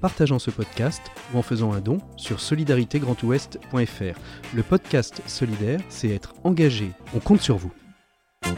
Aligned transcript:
partageant 0.00 0.38
ce 0.38 0.50
podcast 0.50 1.02
ou 1.32 1.38
en 1.38 1.42
faisant 1.42 1.72
un 1.72 1.80
don 1.80 1.98
sur 2.16 2.40
solidaritégrandouest.fr. 2.40 4.18
Le 4.54 4.62
podcast 4.62 5.22
solidaire, 5.26 5.80
c'est 5.88 6.08
être 6.08 6.34
engagé. 6.44 6.90
On 7.14 7.20
compte 7.20 7.40
sur 7.40 7.56
vous. 7.56 7.72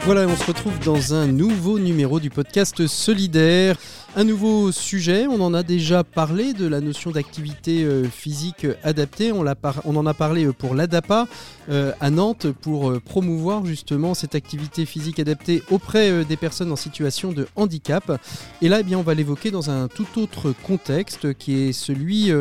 Voilà, 0.05 0.27
on 0.27 0.35
se 0.35 0.45
retrouve 0.45 0.77
dans 0.79 1.13
un 1.13 1.27
nouveau 1.27 1.79
numéro 1.79 2.19
du 2.19 2.29
podcast 2.29 2.87
Solidaire. 2.87 3.77
Un 4.17 4.25
nouveau 4.25 4.71
sujet, 4.73 5.27
on 5.27 5.39
en 5.39 5.53
a 5.53 5.63
déjà 5.63 6.03
parlé 6.03 6.53
de 6.53 6.67
la 6.67 6.81
notion 6.81 7.09
d'activité 7.09 7.83
euh, 7.83 8.03
physique 8.03 8.67
adaptée. 8.83 9.31
On, 9.31 9.43
on, 9.85 9.95
en 9.95 10.05
a 10.05 10.13
parlé 10.13 10.45
euh, 10.45 10.51
pour 10.51 10.75
l'ADAPA 10.75 11.25
euh, 11.69 11.93
à 12.01 12.09
Nantes 12.11 12.47
pour 12.51 12.93
promouvoir 13.01 13.65
justement 13.65 14.13
cette 14.13 14.35
activité 14.35 14.85
physique 14.85 15.19
adaptée 15.19 15.63
auprès 15.71 16.25
des 16.25 16.37
personnes 16.37 16.71
en 16.71 16.75
situation 16.75 17.31
de 17.31 17.47
handicap. 17.55 18.21
Et 18.61 18.67
là, 18.67 18.81
eh 18.81 18.83
bien, 18.83 18.99
on 18.99 19.03
va 19.03 19.13
l'évoquer 19.13 19.51
dans 19.51 19.71
un 19.71 19.87
tout 19.87 20.19
autre 20.19 20.53
contexte 20.63 21.33
qui 21.33 21.61
est 21.61 21.71
celui 21.71 22.31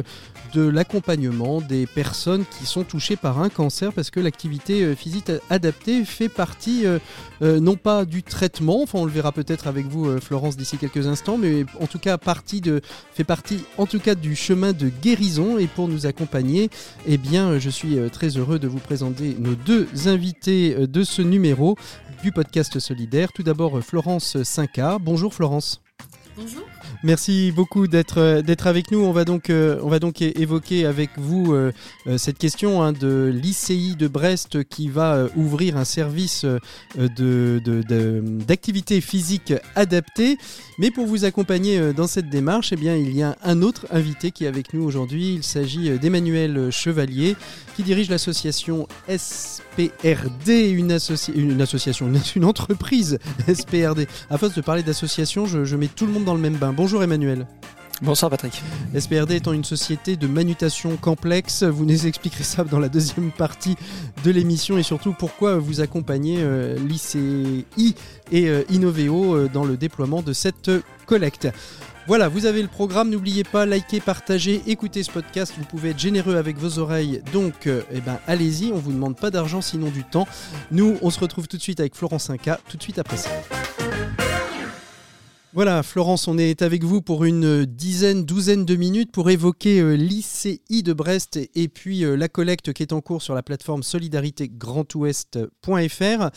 de 0.52 0.68
l'accompagnement 0.68 1.60
des 1.62 1.87
personnes 1.87 2.45
qui 2.59 2.66
sont 2.66 2.82
touchées 2.82 3.16
par 3.16 3.40
un 3.40 3.48
cancer 3.48 3.93
parce 3.93 4.10
que 4.10 4.20
l'activité 4.20 4.95
physique 4.95 5.30
adaptée 5.48 6.04
fait 6.04 6.29
partie 6.29 6.84
non 7.43 7.76
pas 7.76 8.04
du 8.04 8.23
traitement, 8.23 8.82
enfin 8.82 9.01
on 9.01 9.04
le 9.04 9.10
verra 9.10 9.32
peut-être 9.32 9.66
avec 9.66 9.87
vous 9.87 10.21
Florence 10.21 10.57
d'ici 10.57 10.79
quelques 10.79 11.07
instants, 11.07 11.38
mais 11.38 11.65
en 11.80 11.87
tout 11.87 11.99
cas 11.99 12.16
partie 12.18 12.60
de, 12.60 12.80
fait 13.15 13.24
partie 13.24 13.65
en 13.79 13.87
tout 13.87 13.99
cas 13.99 14.15
du 14.15 14.37
chemin 14.37 14.73
de 14.73 14.88
guérison 14.88 15.59
et 15.59 15.66
pour 15.66 15.88
nous 15.88 16.07
accompagner, 16.07 16.71
eh 17.07 17.18
bien 17.18 17.59
je 17.59 17.71
suis 17.71 17.99
très 18.10 18.29
heureux 18.29 18.59
de 18.59 18.68
vous 18.68 18.79
présenter 18.79 19.37
nos 19.38 19.54
deux 19.54 19.88
invités 20.07 20.87
de 20.87 21.02
ce 21.02 21.23
numéro 21.23 21.76
du 22.23 22.32
podcast 22.32 22.79
solidaire. 22.79 23.32
Tout 23.32 23.43
d'abord 23.43 23.82
Florence 23.82 24.37
5A. 24.37 24.99
Bonjour 25.01 25.34
Florence. 25.34 25.82
Bonjour. 26.37 26.62
Merci 27.05 27.51
beaucoup 27.51 27.89
d'être 27.89 28.19
euh, 28.19 28.43
d'être 28.43 28.69
avec 28.69 28.93
nous. 28.93 29.01
On 29.01 29.11
va 29.11 29.25
donc 29.25 29.51
euh, 29.51 29.81
on 29.83 29.89
va 29.89 29.99
donc 29.99 30.23
évoquer 30.23 30.87
avec 30.87 31.11
vous 31.17 31.53
euh, 31.53 31.73
cette 32.17 32.39
question 32.39 32.81
hein, 32.81 32.93
de 32.93 33.29
l'ICI 33.35 33.97
de 33.97 34.07
Brest 34.07 34.63
qui 34.69 34.89
va 34.89 35.27
ouvrir 35.35 35.77
un 35.77 35.85
service 35.85 36.45
de 36.97 37.61
d'activité 38.47 39.01
physique 39.01 39.53
adaptée. 39.75 40.39
Mais 40.79 40.91
pour 40.91 41.07
vous 41.07 41.25
accompagner 41.25 41.93
dans 41.93 42.07
cette 42.07 42.29
démarche, 42.29 42.73
eh 42.73 42.77
bien 42.77 42.97
il 42.97 43.15
y 43.17 43.23
a 43.23 43.37
un 43.43 43.63
autre 43.63 43.87
invité 43.91 44.30
qui 44.30 44.45
est 44.45 44.49
avec 44.49 44.73
nous 44.73 44.85
aujourd'hui. 44.85 45.35
Il 45.35 45.43
s'agit 45.43 45.99
d'Emmanuel 45.99 46.71
Chevalier 46.71 47.37
qui 47.77 47.83
dirige 47.83 48.11
l'association 48.11 48.87
SPRD, 49.09 50.71
une, 50.71 50.99
une 51.35 51.63
association, 51.63 52.13
une, 52.37 52.45
entreprise 52.45 53.19
SPRD. 53.53 54.07
À 54.30 54.39
force 54.39 54.55
de 54.55 54.61
parler 54.61 54.83
d'association, 54.83 55.47
je, 55.47 55.65
je 55.65 55.77
mets 55.77 55.89
tout 55.89 56.07
le 56.07 56.13
monde 56.13 56.25
dans 56.25 56.35
le 56.35 56.41
même 56.41 56.57
bain. 56.57 56.73
Bonjour. 56.73 56.91
Bonjour 56.93 57.04
Emmanuel. 57.04 57.46
Bonsoir 58.02 58.30
Patrick. 58.30 58.62
SPRD 58.95 59.37
étant 59.37 59.54
une 59.54 59.65
société 59.65 60.16
de 60.16 60.26
manutention 60.26 60.99
complexe, 60.99 61.62
vous 61.62 61.87
nous 61.87 62.07
expliquerez 62.07 62.45
ça 62.45 62.65
dans 62.65 62.79
la 62.79 62.90
deuxième 62.90 63.30
partie 63.30 63.76
de 64.22 64.31
l'émission 64.31 64.76
et 64.76 64.82
surtout 64.82 65.15
pourquoi 65.19 65.56
vous 65.56 65.81
accompagnez 65.81 66.41
euh, 66.41 66.76
l'ICI 66.76 67.65
et 68.31 68.47
euh, 68.47 68.62
Innoveo 68.69 69.34
euh, 69.34 69.49
dans 69.50 69.65
le 69.65 69.78
déploiement 69.78 70.21
de 70.21 70.34
cette 70.34 70.71
collecte. 71.06 71.49
Voilà, 72.06 72.28
vous 72.28 72.44
avez 72.44 72.61
le 72.61 72.69
programme, 72.69 73.09
n'oubliez 73.09 73.44
pas, 73.44 73.65
liker, 73.65 74.00
partager, 74.00 74.61
écouter 74.67 75.03
ce 75.03 75.11
podcast, 75.11 75.55
vous 75.56 75.65
pouvez 75.65 75.91
être 75.91 75.99
généreux 75.99 76.37
avec 76.37 76.59
vos 76.59 76.78
oreilles, 76.78 77.22
donc 77.33 77.55
eh 77.69 78.00
ben, 78.03 78.19
allez-y, 78.27 78.71
on 78.71 78.78
vous 78.78 78.93
demande 78.93 79.17
pas 79.17 79.31
d'argent 79.31 79.62
sinon 79.62 79.88
du 79.88 80.05
temps. 80.05 80.28
Nous, 80.71 80.99
on 81.00 81.09
se 81.09 81.21
retrouve 81.21 81.49
tout 81.49 81.56
de 81.56 81.62
suite 81.62 81.81
avec 81.81 81.97
Florence 81.97 82.28
5K, 82.28 82.59
tout 82.69 82.77
de 82.77 82.83
suite 82.83 82.99
après 82.99 83.17
ça. 83.17 83.31
Voilà, 85.55 85.83
Florence, 85.83 86.29
on 86.29 86.39
est 86.39 86.63
avec 86.63 86.83
vous 86.83 87.03
pour 87.03 87.27
une 87.27 87.67
dizaine, 87.67 88.25
douzaine 88.25 88.65
de 88.65 88.75
minutes 88.75 89.13
pour 89.13 89.29
évoquer 89.29 89.81
euh, 89.81 89.97
l'ICI 89.97 90.83
de 90.83 90.95
Brest 90.95 91.39
et 91.55 91.69
puis 91.69 92.07
euh, 92.07 92.17
la 92.17 92.29
collecte 92.29 92.73
qui 92.73 92.83
est 92.83 92.95
en 92.95 93.03
cours 93.03 93.21
sur 93.21 93.35
la 93.35 93.43
plateforme 93.43 93.83
solidaritégrandouest.fr. 93.83 96.31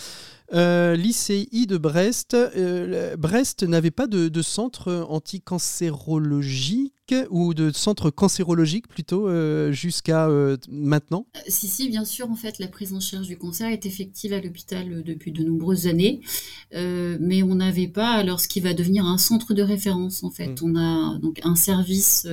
Euh, 0.54 0.96
L'ICI 0.96 1.66
de 1.68 1.78
Brest, 1.78 2.34
euh, 2.36 3.16
Brest 3.18 3.64
n'avait 3.64 3.92
pas 3.92 4.08
de, 4.08 4.42
centre 4.42 5.06
anticancérologique 5.10 6.94
ou 7.30 7.54
de 7.54 7.72
centre 7.72 8.10
cancérologique 8.10 8.88
plutôt 8.88 9.28
euh, 9.28 9.72
jusqu'à 9.72 10.28
maintenant? 10.70 11.26
Si, 11.48 11.68
si, 11.68 11.90
bien 11.90 12.06
sûr, 12.06 12.30
en 12.30 12.36
fait, 12.36 12.60
la 12.60 12.68
prise 12.68 12.94
en 12.94 13.00
charge 13.00 13.28
du 13.28 13.38
cancer 13.38 13.70
est 13.70 13.86
effective 13.86 14.34
à 14.34 14.42
l'hôpital 14.42 15.04
depuis 15.04 15.32
de 15.32 15.44
nombreuses 15.44 15.88
années, 15.88 16.22
mais 16.74 17.42
on 17.44 17.56
n'avait 17.56 17.88
pas 17.88 18.12
alors 18.12 18.40
ce 18.40 18.48
qui 18.48 18.60
va 18.60 18.74
devenir 18.74 19.06
un 19.06 19.18
centre 19.18 19.54
de 19.54 19.64
référence. 19.64 20.24
En 20.24 20.32
fait, 20.32 20.62
mmh. 20.62 20.66
on 20.66 20.76
a 20.76 21.18
donc 21.20 21.40
un 21.44 21.56
service, 21.56 22.28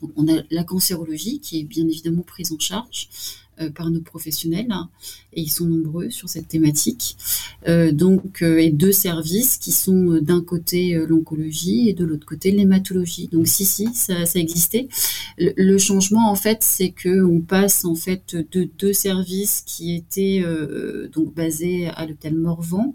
donc 0.00 0.10
on 0.16 0.26
a 0.28 0.42
la 0.50 0.64
cancérologie 0.64 1.40
qui 1.40 1.60
est 1.60 1.64
bien 1.64 1.86
évidemment 1.86 2.22
prise 2.22 2.52
en 2.52 2.58
charge. 2.58 3.08
Euh, 3.60 3.70
par 3.70 3.90
nos 3.90 4.00
professionnels, 4.00 4.70
hein, 4.70 4.88
et 5.32 5.42
ils 5.42 5.50
sont 5.50 5.66
nombreux 5.66 6.10
sur 6.10 6.28
cette 6.28 6.48
thématique. 6.48 7.16
Euh, 7.68 7.92
donc, 7.92 8.42
euh, 8.42 8.58
et 8.58 8.70
deux 8.70 8.92
services 8.92 9.56
qui 9.56 9.72
sont 9.72 10.18
d'un 10.20 10.42
côté 10.42 10.94
l'oncologie 11.06 11.88
et 11.88 11.92
de 11.92 12.04
l'autre 12.04 12.26
côté 12.26 12.50
l'hématologie. 12.50 13.28
Donc, 13.28 13.46
si, 13.46 13.64
si, 13.64 13.88
ça, 13.94 14.26
ça 14.26 14.38
existait. 14.38 14.88
Le, 15.38 15.78
changement, 15.78 16.30
en 16.30 16.34
fait, 16.34 16.58
c'est 16.62 16.90
que 16.90 17.24
on 17.24 17.40
passe 17.40 17.84
en 17.84 17.94
fait 17.94 18.36
de 18.52 18.68
deux 18.78 18.92
services 18.92 19.62
qui 19.66 19.94
étaient 19.94 20.44
donc 21.12 21.34
basés 21.34 21.88
à 21.88 22.06
l'hôtel 22.06 22.34
Morvan 22.34 22.94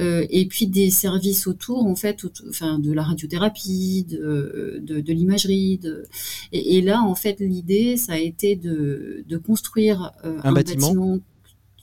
euh, 0.00 0.26
et 0.30 0.46
puis 0.46 0.66
des 0.66 0.90
services 0.90 1.46
autour, 1.46 1.86
en 1.86 1.94
fait, 1.94 2.24
enfin, 2.48 2.78
de 2.78 2.92
la 2.92 3.02
radiothérapie, 3.02 4.06
de, 4.08 4.80
de, 4.82 5.12
l'imagerie. 5.12 5.78
De... 5.78 6.04
Et, 6.52 6.80
là, 6.80 7.02
en 7.02 7.14
fait, 7.14 7.40
l'idée, 7.40 7.96
ça 7.96 8.14
a 8.14 8.18
été 8.18 8.56
de, 8.56 9.24
de 9.28 9.36
construire 9.36 10.12
euh, 10.24 10.38
un, 10.44 10.52
bâtiment, 10.52 11.18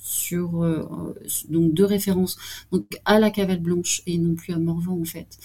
sur 0.09 0.63
euh, 0.63 0.87
donc 1.49 1.73
deux 1.73 1.85
références 1.85 2.37
donc 2.71 2.85
à 3.05 3.19
la 3.19 3.29
Cavale 3.29 3.61
Blanche 3.61 4.01
et 4.07 4.17
non 4.17 4.35
plus 4.35 4.53
à 4.53 4.59
Morvan 4.59 4.99
en 4.99 5.05
fait 5.05 5.37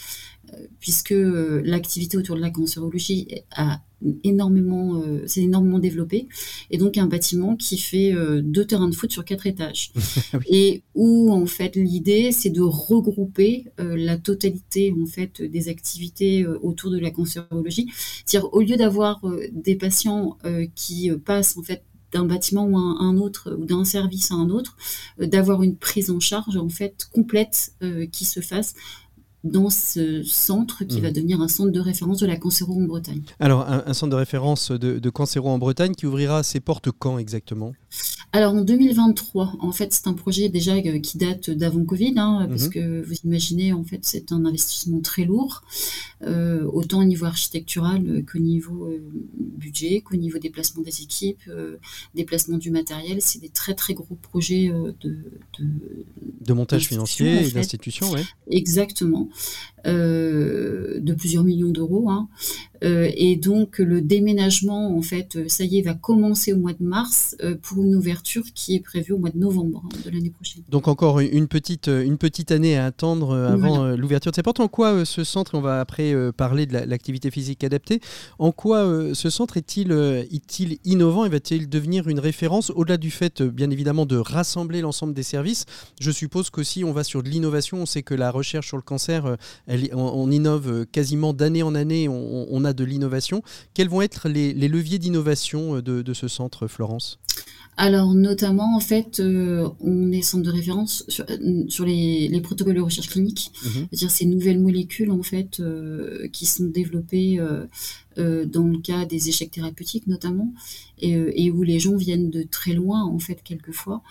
puisque 0.78 1.14
l'activité 1.16 2.16
autour 2.16 2.36
de 2.36 2.41
la 2.41 2.50
cancérologie 2.50 3.26
a 3.50 3.80
énormément, 4.22 4.97
euh, 4.97 5.22
c'est 5.26 5.42
énormément 5.42 5.78
développé, 5.78 6.28
et 6.70 6.78
donc 6.78 6.98
un 6.98 7.06
bâtiment 7.06 7.56
qui 7.56 7.78
fait 7.78 8.12
euh, 8.12 8.42
deux 8.42 8.64
terrains 8.64 8.88
de 8.88 8.94
foot 8.94 9.10
sur 9.10 9.24
quatre 9.24 9.47
étages, 9.47 9.92
et 10.47 10.82
où 10.94 11.32
en 11.32 11.47
fait 11.47 11.76
l'idée 11.76 12.32
c'est 12.32 12.50
de 12.50 12.60
regrouper 12.60 13.66
euh, 13.80 13.97
la 13.97 14.19
totalité 14.19 14.94
en 15.00 15.06
fait 15.06 15.42
des 15.42 15.69
activités 15.69 16.47
autour 16.47 16.91
de 16.91 16.98
la 16.98 17.10
cancérologie, 17.10 17.91
c'est-à-dire 18.26 18.53
au 18.53 18.60
lieu 18.60 18.76
d'avoir 18.76 19.22
des 19.53 19.76
patients 19.76 20.36
qui 20.74 21.10
passent 21.24 21.56
en 21.56 21.62
fait 21.62 21.82
d'un 22.14 22.25
bâtiment 22.25 22.66
ou 22.66 22.78
à 22.78 23.04
un 23.04 23.19
autre 23.19 23.54
ou 23.58 23.64
d'un 23.64 23.84
service 23.84 24.30
à 24.30 24.34
un 24.36 24.48
autre, 24.48 24.76
d'avoir 25.19 25.62
une 25.62 25.76
prise 25.76 26.10
en 26.10 26.20
charge 26.20 26.56
en 26.56 26.69
fait 26.69 27.08
complète 27.12 27.75
qui 28.12 28.25
se 28.25 28.41
fasse 28.41 28.75
dans 29.44 29.71
ce 29.71 30.22
centre 30.22 30.84
qui 30.84 31.00
va 31.00 31.10
mmh. 31.10 31.12
devenir 31.12 31.41
un 31.41 31.49
centre 31.49 31.71
de 31.71 31.81
référence 31.81 32.19
de 32.19 32.27
la 32.27 32.37
cancéro 32.37 32.75
en 32.75 32.84
Bretagne. 32.84 33.22
Alors, 33.38 33.69
un, 33.69 33.93
centre 33.93 34.10
de 34.10 34.16
référence 34.16 34.71
de, 34.71 34.99
de 34.99 35.10
cancéro 35.10 35.50
en 35.50 35.59
Bretagne 35.59 35.94
qui 35.94 36.06
ouvrira 36.06 36.43
ses 36.43 36.60
portes 36.60 36.91
quand 36.91 37.19
exactement? 37.19 37.74
Alors 38.34 38.53
en 38.53 38.63
2023, 38.63 39.59
en 39.60 39.71
fait, 39.71 39.92
c'est 39.92 40.09
un 40.09 40.13
projet 40.13 40.48
déjà 40.48 40.74
euh, 40.74 40.98
qui 40.98 41.18
date 41.18 41.51
d'avant 41.51 41.84
Covid, 41.84 42.15
hein, 42.16 42.47
parce 42.48 42.66
mmh. 42.66 42.71
que 42.71 43.03
vous 43.07 43.15
imaginez, 43.24 43.72
en 43.72 43.84
fait, 43.84 44.01
c'est 44.03 44.33
un 44.33 44.45
investissement 44.45 45.01
très 45.01 45.24
lourd, 45.24 45.63
euh, 46.27 46.65
autant 46.65 46.98
au 46.98 47.04
niveau 47.04 47.27
architectural 47.27 48.24
qu'au 48.30 48.41
niveau 48.41 48.86
euh, 48.86 49.09
budget, 49.39 50.01
qu'au 50.01 50.16
niveau 50.16 50.41
déplacement 50.41 50.83
des 50.83 51.03
équipes, 51.03 51.48
déplacement 52.16 52.59
du 52.59 52.72
matériel. 52.72 53.18
C'est 53.21 53.39
des 53.39 53.51
très 53.51 53.74
très 53.74 53.95
gros 53.95 54.16
projets 54.16 54.68
de, 55.01 55.16
de, 55.60 56.53
montage 56.53 56.89
financier 56.89 57.47
et 57.47 57.51
d'institution, 57.53 58.10
oui. 58.10 58.21
Exactement. 58.51 59.28
De 59.84 61.13
plusieurs 61.15 61.45
millions 61.45 61.71
d'euros. 61.71 62.10
Hein. 62.10 62.28
Euh, 62.82 63.10
et 63.16 63.36
donc 63.36 63.78
le 63.78 64.00
déménagement, 64.00 64.97
en 64.97 65.03
fait, 65.03 65.48
ça 65.48 65.65
y 65.65 65.78
est, 65.78 65.82
va 65.82 65.94
commencer 65.94 66.53
au 66.53 66.59
mois 66.59 66.72
de 66.72 66.82
mars 66.84 67.36
euh, 67.42 67.54
pour 67.60 67.82
une 67.82 67.94
ouverture 67.94 68.44
qui 68.54 68.74
est 68.74 68.80
prévue 68.80 69.12
au 69.12 69.18
mois 69.18 69.30
de 69.30 69.38
novembre 69.38 69.82
hein, 69.84 69.97
de 70.04 70.10
l'année 70.10 70.30
prochaine. 70.30 70.62
Donc 70.68 70.88
encore 70.88 71.21
une 71.21 71.48
petite, 71.48 71.88
une 71.88 72.18
petite 72.18 72.50
année 72.50 72.76
à 72.76 72.86
attendre 72.86 73.34
avant 73.34 73.88
l'ouverture 73.97 74.30
de 74.32 74.36
ces 74.36 74.42
portes. 74.42 74.60
En 74.60 74.68
quoi 74.68 75.04
ce 75.04 75.24
centre, 75.24 75.54
on 75.54 75.60
va 75.60 75.80
après 75.80 76.15
parler 76.36 76.66
de 76.66 76.72
l'activité 76.72 77.30
physique 77.30 77.65
adaptée, 77.65 78.00
en 78.38 78.53
quoi 78.53 78.86
ce 79.15 79.30
centre 79.30 79.56
est-il 79.56 79.92
est 79.92 80.80
innovant 80.84 81.24
et 81.24 81.28
va-t-il 81.28 81.68
devenir 81.68 82.09
une 82.09 82.20
référence 82.20 82.70
au-delà 82.70 82.97
du 82.97 83.10
fait, 83.10 83.42
bien 83.42 83.70
évidemment, 83.70 84.06
de 84.06 84.16
rassembler 84.16 84.80
l'ensemble 84.80 85.15
des 85.15 85.22
services? 85.22 85.65
Je 86.00 86.10
suppose 86.10 86.50
qu'aussi 86.50 86.84
on 86.84 86.92
va 86.92 87.04
sur 87.04 87.22
de 87.22 87.28
l'innovation. 87.28 87.78
On 87.78 87.86
sait 87.86 88.03
que 88.03 88.15
la 88.15 88.30
recherche 88.30 88.68
sur 88.68 88.77
le 88.77 88.82
cancer, 88.82 89.36
elle, 89.66 89.88
on, 89.94 90.30
innove 90.30 90.86
quasiment 90.86 91.32
d'année 91.32 91.62
en 91.62 91.74
année. 91.74 92.09
on 92.09 92.65
a 92.65 92.73
de 92.74 92.84
l'innovation. 92.84 93.42
Quels 93.74 93.88
vont 93.88 94.03
être 94.03 94.28
les, 94.28 94.53
leviers 94.53 94.98
d'innovation 94.98 95.76
euh, 95.76 95.82
de, 95.82 96.15
ce 96.15 96.28
centre, 96.28 96.66
Florence? 96.66 97.18
Alors 97.76 98.15
notamment 98.15 98.76
en 98.76 98.80
fait, 98.80 99.18
euh, 99.18 99.68
on 99.80 100.12
est 100.12 100.22
centre 100.22 100.44
de 100.44 100.50
référence 100.50 101.04
sur, 101.09 101.24
euh, 101.28 101.84
les, 101.84 102.41
protocoles 102.41 102.76
de 102.76 102.80
recherche 102.80 103.09
clinique, 103.09 103.50
mhm. 103.65 103.88
c'est-à-dire 103.91 104.10
ces 104.12 104.26
nouvelles 104.26 104.60
molécules 104.60 105.10
en 105.10 105.24
fait 105.24 105.60
qui 106.32 106.47
sont 106.47 106.66
développées 106.66 107.41
dans 108.16 108.68
le 108.68 108.78
cas 108.78 109.04
des 109.06 109.28
échecs 109.28 109.50
thérapeutiques 109.50 110.06
notamment, 110.06 110.54
et, 110.98 111.50
où 111.50 111.65
les 111.65 111.80
gens 111.80 111.97
viennent 111.97 112.30
de 112.30 112.44
très 112.44 112.74
loin 112.74 113.03
en 113.03 113.18
fait 113.18 113.42
quelquefois 113.42 114.03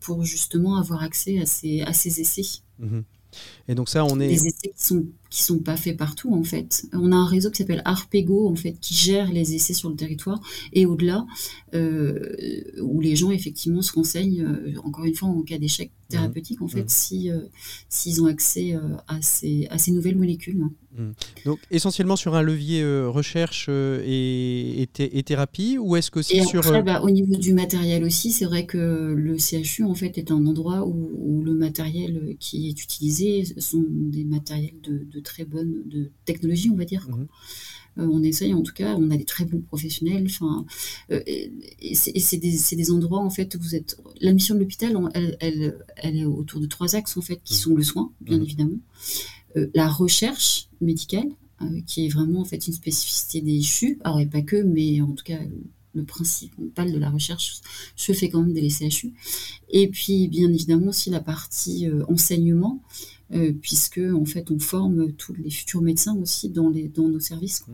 pour 0.00 0.24
justement 0.24 0.76
avoir 0.76 1.02
accès 1.02 1.40
à 1.40 1.46
ces, 1.46 1.80
à 1.80 1.94
ces 1.94 2.20
essais. 2.20 2.60
Mhm. 2.78 3.04
Et 3.68 3.74
donc 3.74 3.88
ça, 3.88 4.04
on 4.04 4.20
est... 4.20 4.28
Des 4.28 4.46
essais 4.46 4.72
qui 4.76 4.84
sont, 4.84 5.06
qui 5.30 5.44
sont 5.44 5.60
pas 5.60 5.76
faits 5.76 5.96
partout, 5.96 6.34
en 6.34 6.42
fait. 6.42 6.86
On 6.92 7.12
a 7.12 7.16
un 7.16 7.24
réseau 7.24 7.50
qui 7.50 7.58
s'appelle 7.58 7.82
Arpego, 7.84 8.48
en 8.48 8.56
fait, 8.56 8.74
qui 8.80 8.94
gère 8.94 9.32
les 9.32 9.54
essais 9.54 9.74
sur 9.74 9.88
le 9.88 9.94
territoire 9.94 10.40
et 10.72 10.86
au-delà, 10.86 11.24
euh, 11.72 12.34
où 12.82 13.00
les 13.00 13.14
gens, 13.14 13.30
effectivement, 13.30 13.80
se 13.80 13.92
renseignent, 13.92 14.42
euh, 14.42 14.74
encore 14.82 15.04
une 15.04 15.14
fois, 15.14 15.28
en 15.28 15.42
cas 15.42 15.58
d'échec 15.58 15.90
mmh. 15.90 16.12
thérapeutique, 16.12 16.62
en 16.62 16.68
fait, 16.68 16.82
mmh. 16.82 16.88
si, 16.88 17.30
euh, 17.30 17.38
s'ils 17.88 18.20
ont 18.22 18.26
accès 18.26 18.76
à, 19.06 19.22
ces, 19.22 19.68
à 19.70 19.78
ces 19.78 19.92
nouvelles 19.92 20.16
molécules. 20.16 20.58
Mmh. 20.96 21.10
Donc, 21.44 21.60
essentiellement 21.70 22.16
sur 22.16 22.34
un 22.34 22.42
levier 22.42 22.84
recherche 23.06 23.68
et, 23.68 24.88
et, 24.98 25.22
thérapie, 25.22 25.78
ou 25.78 25.94
est-ce 25.94 26.10
que 26.10 26.18
et 26.18 26.42
sur... 26.42 26.62
Bah, 26.82 27.02
au 27.02 27.10
niveau 27.10 27.36
du 27.36 27.54
matériel 27.54 28.02
aussi, 28.02 28.32
c'est 28.32 28.46
vrai 28.46 28.66
que 28.66 29.14
le 29.16 29.38
CHU, 29.38 29.84
en 29.84 29.94
fait, 29.94 30.18
est 30.18 30.32
un 30.32 30.44
endroit 30.44 30.84
où, 30.84 31.10
où 31.14 31.44
le 31.44 31.54
matériel 31.54 32.36
qui 32.40 32.68
est 32.68 32.82
utilisé 32.82 33.44
sont 33.58 33.84
des 33.88 34.24
matériels 34.24 34.80
de, 34.82 35.19
très 35.22 35.44
bonne 35.44 35.82
de 35.86 36.10
technologie, 36.24 36.70
on 36.70 36.76
va 36.76 36.84
dire. 36.84 37.08
Mhm. 37.08 37.28
Euh, 37.98 38.06
on 38.10 38.22
essaye, 38.22 38.54
en 38.54 38.62
tout 38.62 38.72
cas, 38.72 38.96
on 38.96 39.10
a 39.10 39.16
des 39.16 39.24
très 39.24 39.44
bons 39.44 39.60
professionnels. 39.60 40.26
Enfin, 40.26 40.64
euh, 41.10 41.20
et, 41.26 41.94
c'est 41.94 42.36
des, 42.38 42.90
endroits 42.90 43.20
en 43.20 43.30
fait 43.30 43.54
où 43.54 43.58
vous 43.60 43.74
êtes. 43.74 44.00
La 44.20 44.32
mission 44.32 44.54
de 44.54 44.60
l'hôpital, 44.60 44.96
elle, 45.40 45.80
est 46.02 46.24
autour 46.24 46.60
de 46.60 46.66
trois 46.66 46.94
axes 46.96 47.16
en 47.16 47.22
fait, 47.22 47.40
qui 47.44 47.54
mhm. 47.54 47.60
sont 47.60 47.74
le 47.74 47.82
soin, 47.82 48.12
bien 48.20 48.38
mhm. 48.38 48.44
évidemment, 48.44 48.78
euh, 49.56 49.68
la 49.74 49.88
recherche 49.88 50.68
médicale, 50.80 51.28
qui 51.86 52.06
est 52.06 52.08
vraiment 52.08 52.40
en 52.40 52.44
fait 52.46 52.66
une 52.66 52.72
spécificité 52.72 53.42
des 53.42 53.60
CHU. 53.60 53.98
Alors, 54.02 54.18
et 54.18 54.24
pas 54.24 54.40
que, 54.40 54.56
mais 54.56 55.02
en 55.02 55.12
tout 55.12 55.24
cas 55.24 55.38
le 55.92 56.04
principal 56.04 56.90
de 56.90 56.98
la 56.98 57.10
recherche 57.10 57.60
se 57.96 58.12
fait 58.12 58.30
quand 58.30 58.40
même 58.40 58.54
des 58.54 58.70
CHU. 58.70 59.12
Et 59.68 59.88
puis, 59.88 60.28
bien 60.28 60.50
évidemment, 60.50 60.86
aussi 60.86 61.10
la 61.10 61.20
partie 61.20 61.86
enseignement, 62.08 62.80
puisque 63.60 64.00
en 64.14 64.24
fait 64.24 64.50
on 64.50 64.58
forme 64.58 65.12
tous 65.12 65.34
les 65.34 65.50
futurs 65.50 65.82
médecins 65.82 66.16
aussi 66.16 66.50
dans, 66.50 66.70
nos 66.70 67.20
services. 67.20 67.64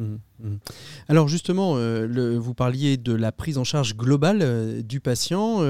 Alors 1.08 1.28
justement, 1.28 1.74
euh, 1.76 2.36
vous 2.38 2.54
parliez 2.54 2.96
de 2.96 3.12
la 3.12 3.32
prise 3.32 3.58
en 3.58 3.64
charge 3.64 3.96
globale 3.96 4.40
euh, 4.42 4.82
du 4.82 5.00
patient, 5.00 5.62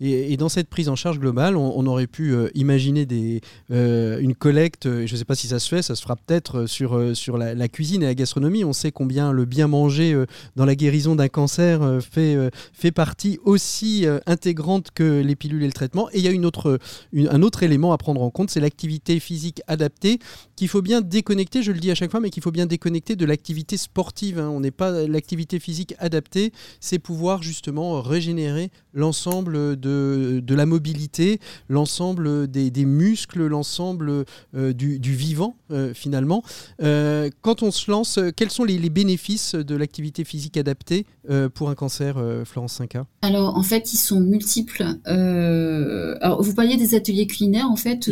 et, 0.00 0.36
dans 0.36 0.48
cette 0.48 0.68
prise 0.68 0.88
en 0.88 0.96
charge 0.96 1.18
globale, 1.18 1.56
on, 1.56 1.86
aurait 1.86 2.06
pu 2.06 2.34
imaginer 2.54 3.06
des, 3.06 3.40
une 3.70 4.34
collecte, 4.34 4.84
je 4.84 5.12
ne 5.12 5.18
sais 5.18 5.24
pas 5.24 5.34
si 5.34 5.48
ça 5.48 5.58
se 5.58 5.68
fait, 5.68 5.82
ça 5.82 5.94
se 5.94 6.02
fera 6.02 6.16
peut-être 6.16 6.66
sur, 6.66 7.16
sur 7.16 7.38
la, 7.38 7.68
cuisine 7.68 8.02
et 8.02 8.06
la 8.06 8.14
gastronomie. 8.14 8.64
On 8.64 8.72
sait 8.72 8.90
combien 8.90 9.32
le 9.32 9.44
bien 9.44 9.68
manger 9.68 10.24
dans 10.56 10.64
la 10.64 10.74
guérison 10.74 11.14
d'un 11.14 11.28
cancer 11.28 11.98
fait, 12.02 12.36
fait 12.72 12.90
partie 12.90 13.38
aussi 13.44 14.06
intégrante 14.26 14.90
que 14.92 15.20
les 15.20 15.36
pilules 15.36 15.62
et 15.62 15.66
le 15.66 15.72
traitement. 15.72 16.08
Et 16.12 16.18
il 16.18 16.24
y 16.24 16.28
a 16.28 16.32
une 16.32 16.46
autre, 16.46 16.78
un 17.16 17.42
autre 17.42 17.62
élément 17.62 17.92
à 17.92 17.98
prendre 17.98 18.22
en 18.22 18.30
compte, 18.30 18.50
c'est 18.50 18.60
l'activité 18.60 19.20
physique 19.20 19.62
adaptée 19.66 20.18
qu'il 20.56 20.68
faut 20.68 20.82
bien 20.82 21.00
déconnecter, 21.00 21.62
je 21.62 21.72
le 21.72 21.78
dis 21.78 21.90
à 21.90 21.94
chaque 21.94 22.10
fois, 22.10 22.20
mais 22.20 22.30
qu'il 22.30 22.42
faut 22.42 22.52
bien 22.52 22.66
déconnecter 22.66 23.16
de 23.16 23.24
l'activité 23.24 23.76
sportive. 23.76 24.13
Hein. 24.22 24.48
On 24.48 24.60
n'est 24.60 24.70
pas 24.70 25.06
l'activité 25.06 25.58
physique 25.58 25.94
adaptée, 25.98 26.52
c'est 26.80 26.98
pouvoir 26.98 27.42
justement 27.42 28.00
régénérer 28.00 28.70
l'ensemble 28.92 29.78
de, 29.78 30.40
de, 30.42 30.54
la 30.54 30.66
mobilité, 30.66 31.40
l'ensemble 31.68 32.48
des, 32.48 32.70
des, 32.70 32.84
muscles, 32.84 33.46
l'ensemble 33.46 34.24
euh, 34.54 34.72
du, 34.72 35.00
du, 35.00 35.14
vivant 35.14 35.56
euh, 35.70 35.92
finalement. 35.94 36.42
Euh, 36.80 37.28
quand 37.42 37.62
on 37.62 37.70
se 37.70 37.90
lance, 37.90 38.20
quels 38.36 38.50
sont 38.50 38.64
les, 38.64 38.78
les 38.78 38.90
bénéfices 38.90 39.54
de 39.54 39.74
l'activité 39.74 40.24
physique 40.24 40.56
adaptée 40.56 41.06
pour 41.54 41.70
un 41.70 41.74
cancer, 41.74 42.22
Florence 42.44 42.78
5A 42.80 43.04
Alors 43.22 43.56
en 43.56 43.62
fait, 43.62 43.94
ils 43.94 43.98
sont 43.98 44.20
multiples. 44.20 44.84
alors 45.06 46.42
vous 46.42 46.54
parliez 46.54 46.76
des 46.76 46.94
ateliers 46.94 47.26
culinaires, 47.26 47.70
en 47.70 47.76
fait, 47.76 48.10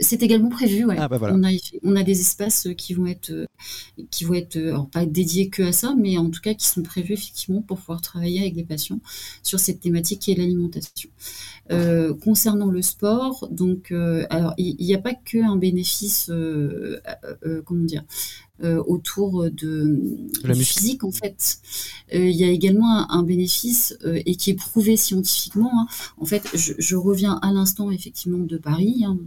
c'est 0.00 0.22
également, 0.22 0.48
prévu. 0.48 0.84
Ouais. 0.86 0.96
Ah, 0.98 1.08
bah 1.08 1.18
on, 1.20 1.44
a, 1.44 1.50
on 1.84 1.94
a 1.94 2.02
des 2.02 2.20
espaces 2.20 2.68
qui 2.76 2.94
vont 2.94 3.06
être, 3.06 3.46
qui 4.10 4.24
vont 4.24 4.34
être 4.34 4.56
alors 4.56 4.88
pas 4.96 5.04
dédiés 5.04 5.50
que 5.50 5.62
à 5.62 5.72
ça, 5.72 5.94
mais 5.94 6.16
en 6.16 6.30
tout 6.30 6.40
cas 6.40 6.54
qui 6.54 6.66
sont 6.66 6.80
prévus 6.80 7.12
effectivement 7.12 7.60
pour 7.60 7.76
pouvoir 7.76 8.00
travailler 8.00 8.40
avec 8.40 8.54
des 8.54 8.64
patients 8.64 8.98
sur 9.42 9.60
cette 9.60 9.80
thématique 9.80 10.20
qui 10.20 10.32
est 10.32 10.36
l'alimentation. 10.36 11.10
Euh, 11.70 12.14
concernant 12.14 12.70
le 12.70 12.80
sport, 12.80 13.46
donc, 13.50 13.92
euh, 13.92 14.24
alors 14.30 14.54
il 14.56 14.76
n'y 14.76 14.94
a 14.94 14.98
pas 14.98 15.12
que 15.12 15.36
un 15.36 15.56
bénéfice, 15.56 16.30
euh, 16.30 16.98
comment 17.66 17.84
dire, 17.84 18.04
autour 18.86 19.50
de, 19.50 20.00
la 20.42 20.54
physique 20.54 21.04
en 21.04 21.10
fait. 21.10 21.58
Il 22.10 22.30
y 22.30 22.44
a 22.44 22.48
également 22.48 23.10
un, 23.10 23.22
bénéfice 23.22 23.98
et 24.02 24.34
qui 24.36 24.48
est 24.48 24.54
prouvé 24.54 24.96
scientifiquement. 24.96 25.72
Hein. 25.78 25.86
En 26.16 26.24
fait, 26.24 26.42
je, 26.54 26.96
reviens 26.96 27.38
à 27.42 27.52
l'instant 27.52 27.90
effectivement 27.90 28.38
de 28.38 28.56
Paris. 28.56 29.04
Hein. 29.04 29.18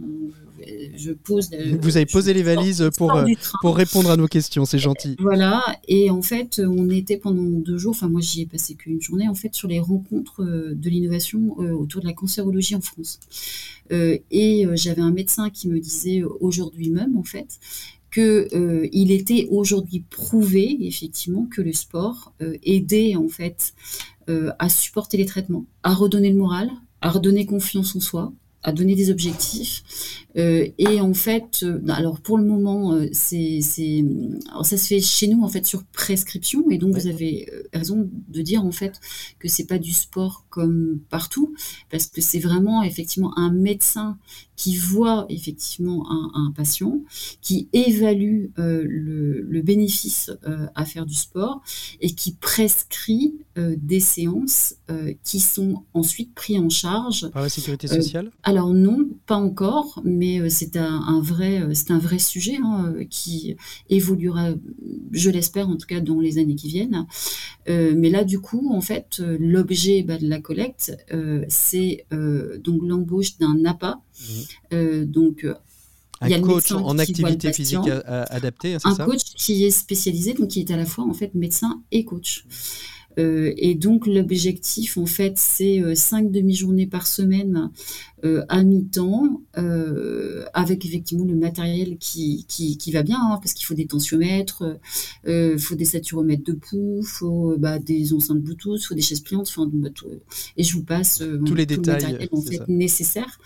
Je 0.96 1.12
pose. 1.12 1.50
Vous 1.80 1.96
avez 1.96 2.06
posé 2.06 2.34
les 2.34 2.42
valises 2.42 2.90
pour, 2.96 3.12
pour 3.60 3.76
répondre 3.76 4.10
à 4.10 4.16
nos 4.16 4.28
questions, 4.28 4.64
c'est 4.64 4.78
gentil. 4.78 5.16
Voilà, 5.18 5.62
et 5.88 6.10
en 6.10 6.22
fait, 6.22 6.60
on 6.64 6.90
était 6.90 7.16
pendant 7.16 7.42
deux 7.42 7.78
jours, 7.78 7.92
enfin 7.92 8.08
moi 8.08 8.20
j'y 8.20 8.42
ai 8.42 8.46
passé 8.46 8.74
qu'une 8.74 9.00
journée, 9.00 9.28
en 9.28 9.34
fait, 9.34 9.54
sur 9.54 9.68
les 9.68 9.80
rencontres 9.80 10.44
de 10.44 10.90
l'innovation 10.90 11.56
autour 11.58 12.00
de 12.02 12.06
la 12.06 12.12
cancérologie 12.12 12.74
en 12.74 12.80
France. 12.80 13.20
Euh, 13.92 14.18
et 14.30 14.66
euh, 14.66 14.76
j'avais 14.76 15.02
un 15.02 15.10
médecin 15.10 15.50
qui 15.50 15.68
me 15.68 15.78
disait 15.80 16.22
aujourd'hui 16.40 16.90
même, 16.90 17.16
en 17.16 17.22
fait, 17.22 17.58
qu'il 18.12 18.22
euh, 18.54 18.88
était 18.92 19.46
aujourd'hui 19.50 20.04
prouvé 20.08 20.78
effectivement 20.80 21.46
que 21.46 21.62
le 21.62 21.72
sport 21.72 22.32
aidait 22.64 23.16
en 23.16 23.28
fait 23.28 23.74
à 24.60 24.68
supporter 24.68 25.16
les 25.16 25.26
traitements, 25.26 25.64
à 25.82 25.92
redonner 25.92 26.30
le 26.30 26.36
moral, 26.36 26.70
à 27.00 27.10
redonner 27.10 27.46
confiance 27.46 27.96
en 27.96 28.00
soi, 28.00 28.32
à 28.62 28.70
donner 28.70 28.94
des 28.94 29.10
objectifs. 29.10 29.82
Euh, 30.36 30.68
et 30.78 31.00
en 31.00 31.14
fait, 31.14 31.62
euh, 31.62 31.80
alors 31.88 32.20
pour 32.20 32.38
le 32.38 32.44
moment, 32.44 32.92
euh, 32.92 33.06
c'est, 33.12 33.60
ça 33.62 34.76
se 34.76 34.86
fait 34.86 35.00
chez 35.00 35.26
nous 35.28 35.42
en 35.42 35.48
fait 35.48 35.66
sur 35.66 35.84
prescription. 35.84 36.70
Et 36.70 36.78
donc 36.78 36.94
vous 36.94 37.06
avez 37.06 37.50
raison 37.72 38.08
de 38.28 38.42
dire 38.42 38.64
en 38.64 38.72
fait 38.72 39.00
que 39.38 39.48
c'est 39.48 39.66
pas 39.66 39.78
du 39.78 39.92
sport 39.92 40.46
comme 40.48 41.00
partout, 41.10 41.54
parce 41.90 42.06
que 42.06 42.20
c'est 42.20 42.38
vraiment 42.38 42.82
effectivement 42.82 43.36
un 43.38 43.52
médecin 43.52 44.18
qui 44.56 44.76
voit 44.76 45.24
effectivement 45.30 46.06
un, 46.34 46.52
patient, 46.54 47.00
qui 47.40 47.70
évalue 47.72 48.48
le, 48.56 49.40
le, 49.40 49.62
bénéfice 49.62 50.30
à 50.74 50.84
faire 50.84 51.06
du 51.06 51.14
sport 51.14 51.62
et 52.02 52.10
qui 52.10 52.32
prescrit 52.32 53.36
des 53.56 54.00
séances 54.00 54.74
qui 55.24 55.40
sont 55.40 55.84
ensuite 55.94 56.34
prises 56.34 56.58
en 56.58 56.68
charge 56.68 57.30
par 57.30 57.40
la 57.40 57.48
sécurité 57.48 57.88
sociale? 57.88 58.30
alors 58.42 58.74
non, 58.74 59.08
pas 59.24 59.36
encore, 59.36 60.02
mais 60.04 60.19
euh, 60.22 60.48
c'est 60.48 60.76
un, 60.76 61.20
vrai, 61.20 61.62
euh, 61.62 61.70
c'est 61.74 61.90
un 61.90 61.98
vrai 61.98 62.18
sujet 62.18 62.56
hein, 62.62 62.92
euh, 62.94 63.04
qui 63.04 63.56
évoluera, 63.88 64.50
je 65.12 65.30
l'espère 65.30 65.68
en 65.68 65.76
tout 65.76 65.86
cas, 65.86 66.00
dans 66.00 66.20
les 66.20 66.38
années 66.38 66.54
qui 66.54 66.68
viennent. 66.68 67.06
mais 67.66 68.10
là, 68.10 68.24
du 68.24 68.40
coup, 68.40 68.70
en 68.72 68.80
fait, 68.80 69.22
l'objet 69.38 70.02
bah, 70.02 70.18
de 70.18 70.28
la 70.28 70.40
collecte, 70.40 70.96
c'est 71.48 72.06
donc 72.64 72.82
l'embauche 72.84 73.38
d'un 73.38 73.64
APA. 73.64 74.00
Mmh. 74.72 75.04
donc 75.04 75.46
un 76.20 76.40
coach 76.40 76.72
en 76.72 76.98
activité 76.98 77.52
physique 77.52 77.88
adaptée, 78.06 78.76
c'est 78.78 78.94
ça 78.94 79.04
Un 79.04 79.06
coach 79.06 79.20
qui 79.36 79.64
est 79.64 79.70
spécialisé, 79.70 80.34
donc 80.34 80.48
qui 80.48 80.60
est 80.60 80.70
à 80.70 80.76
la 80.76 80.84
fois 80.84 81.04
en 81.04 81.14
fait 81.14 81.34
médecin 81.34 81.82
et 81.90 82.04
coach. 82.04 82.44
Euh, 83.18 83.52
et 83.56 83.74
donc 83.74 84.06
l'objectif, 84.06 84.96
en 84.96 85.06
fait, 85.06 85.34
c'est 85.36 85.80
euh, 85.80 85.94
cinq 85.94 86.30
demi-journées 86.30 86.86
par 86.86 87.06
semaine 87.06 87.70
euh, 88.24 88.44
à 88.48 88.62
mi-temps, 88.62 89.40
euh, 89.56 90.44
avec 90.52 90.84
effectivement 90.84 91.24
le 91.24 91.34
matériel 91.34 91.96
qui, 91.98 92.44
qui, 92.48 92.76
qui 92.76 92.92
va 92.92 93.02
bien, 93.02 93.18
hein, 93.20 93.38
parce 93.40 93.54
qu'il 93.54 93.66
faut 93.66 93.74
des 93.74 93.86
tensiomètres, 93.86 94.78
il 95.26 95.58
faut 95.58 95.74
des 95.74 95.84
saturomètres 95.84 96.44
de 96.44 96.52
pouls, 96.52 97.00
il 97.00 97.06
faut 97.06 97.56
bah, 97.58 97.78
des 97.78 98.12
enceintes 98.12 98.40
Bluetooth, 98.40 98.80
il 98.80 98.84
faut 98.84 98.94
des 98.94 99.02
chaises 99.02 99.20
pliantes, 99.20 99.48
enfin, 99.48 99.70
bah, 99.72 99.88
et 100.56 100.62
je 100.62 100.74
vous 100.74 100.82
passe 100.82 101.22
tous 101.46 101.54
les 101.54 101.66
détails 101.66 102.00
le 102.00 102.06
matériel 102.08 102.28
en 102.32 102.40
fait, 102.40 102.68
nécessaire. 102.68 103.38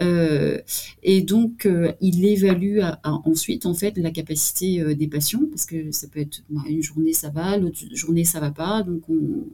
et 0.00 1.22
donc, 1.22 1.68
il 2.00 2.24
évalue 2.24 2.80
ensuite 3.04 3.66
en 3.66 3.74
fait 3.74 3.96
la 3.98 4.10
capacité 4.10 4.94
des 4.94 5.08
patients, 5.08 5.42
parce 5.50 5.66
que 5.66 5.90
ça 5.92 6.08
peut 6.08 6.20
être 6.20 6.42
bah, 6.50 6.62
une 6.68 6.82
journée 6.82 7.12
ça 7.12 7.30
va, 7.30 7.56
l'autre 7.56 7.78
journée 7.92 8.24
ça 8.24 8.40
va 8.40 8.50
pas, 8.50 8.82
donc 8.82 9.02
on... 9.08 9.46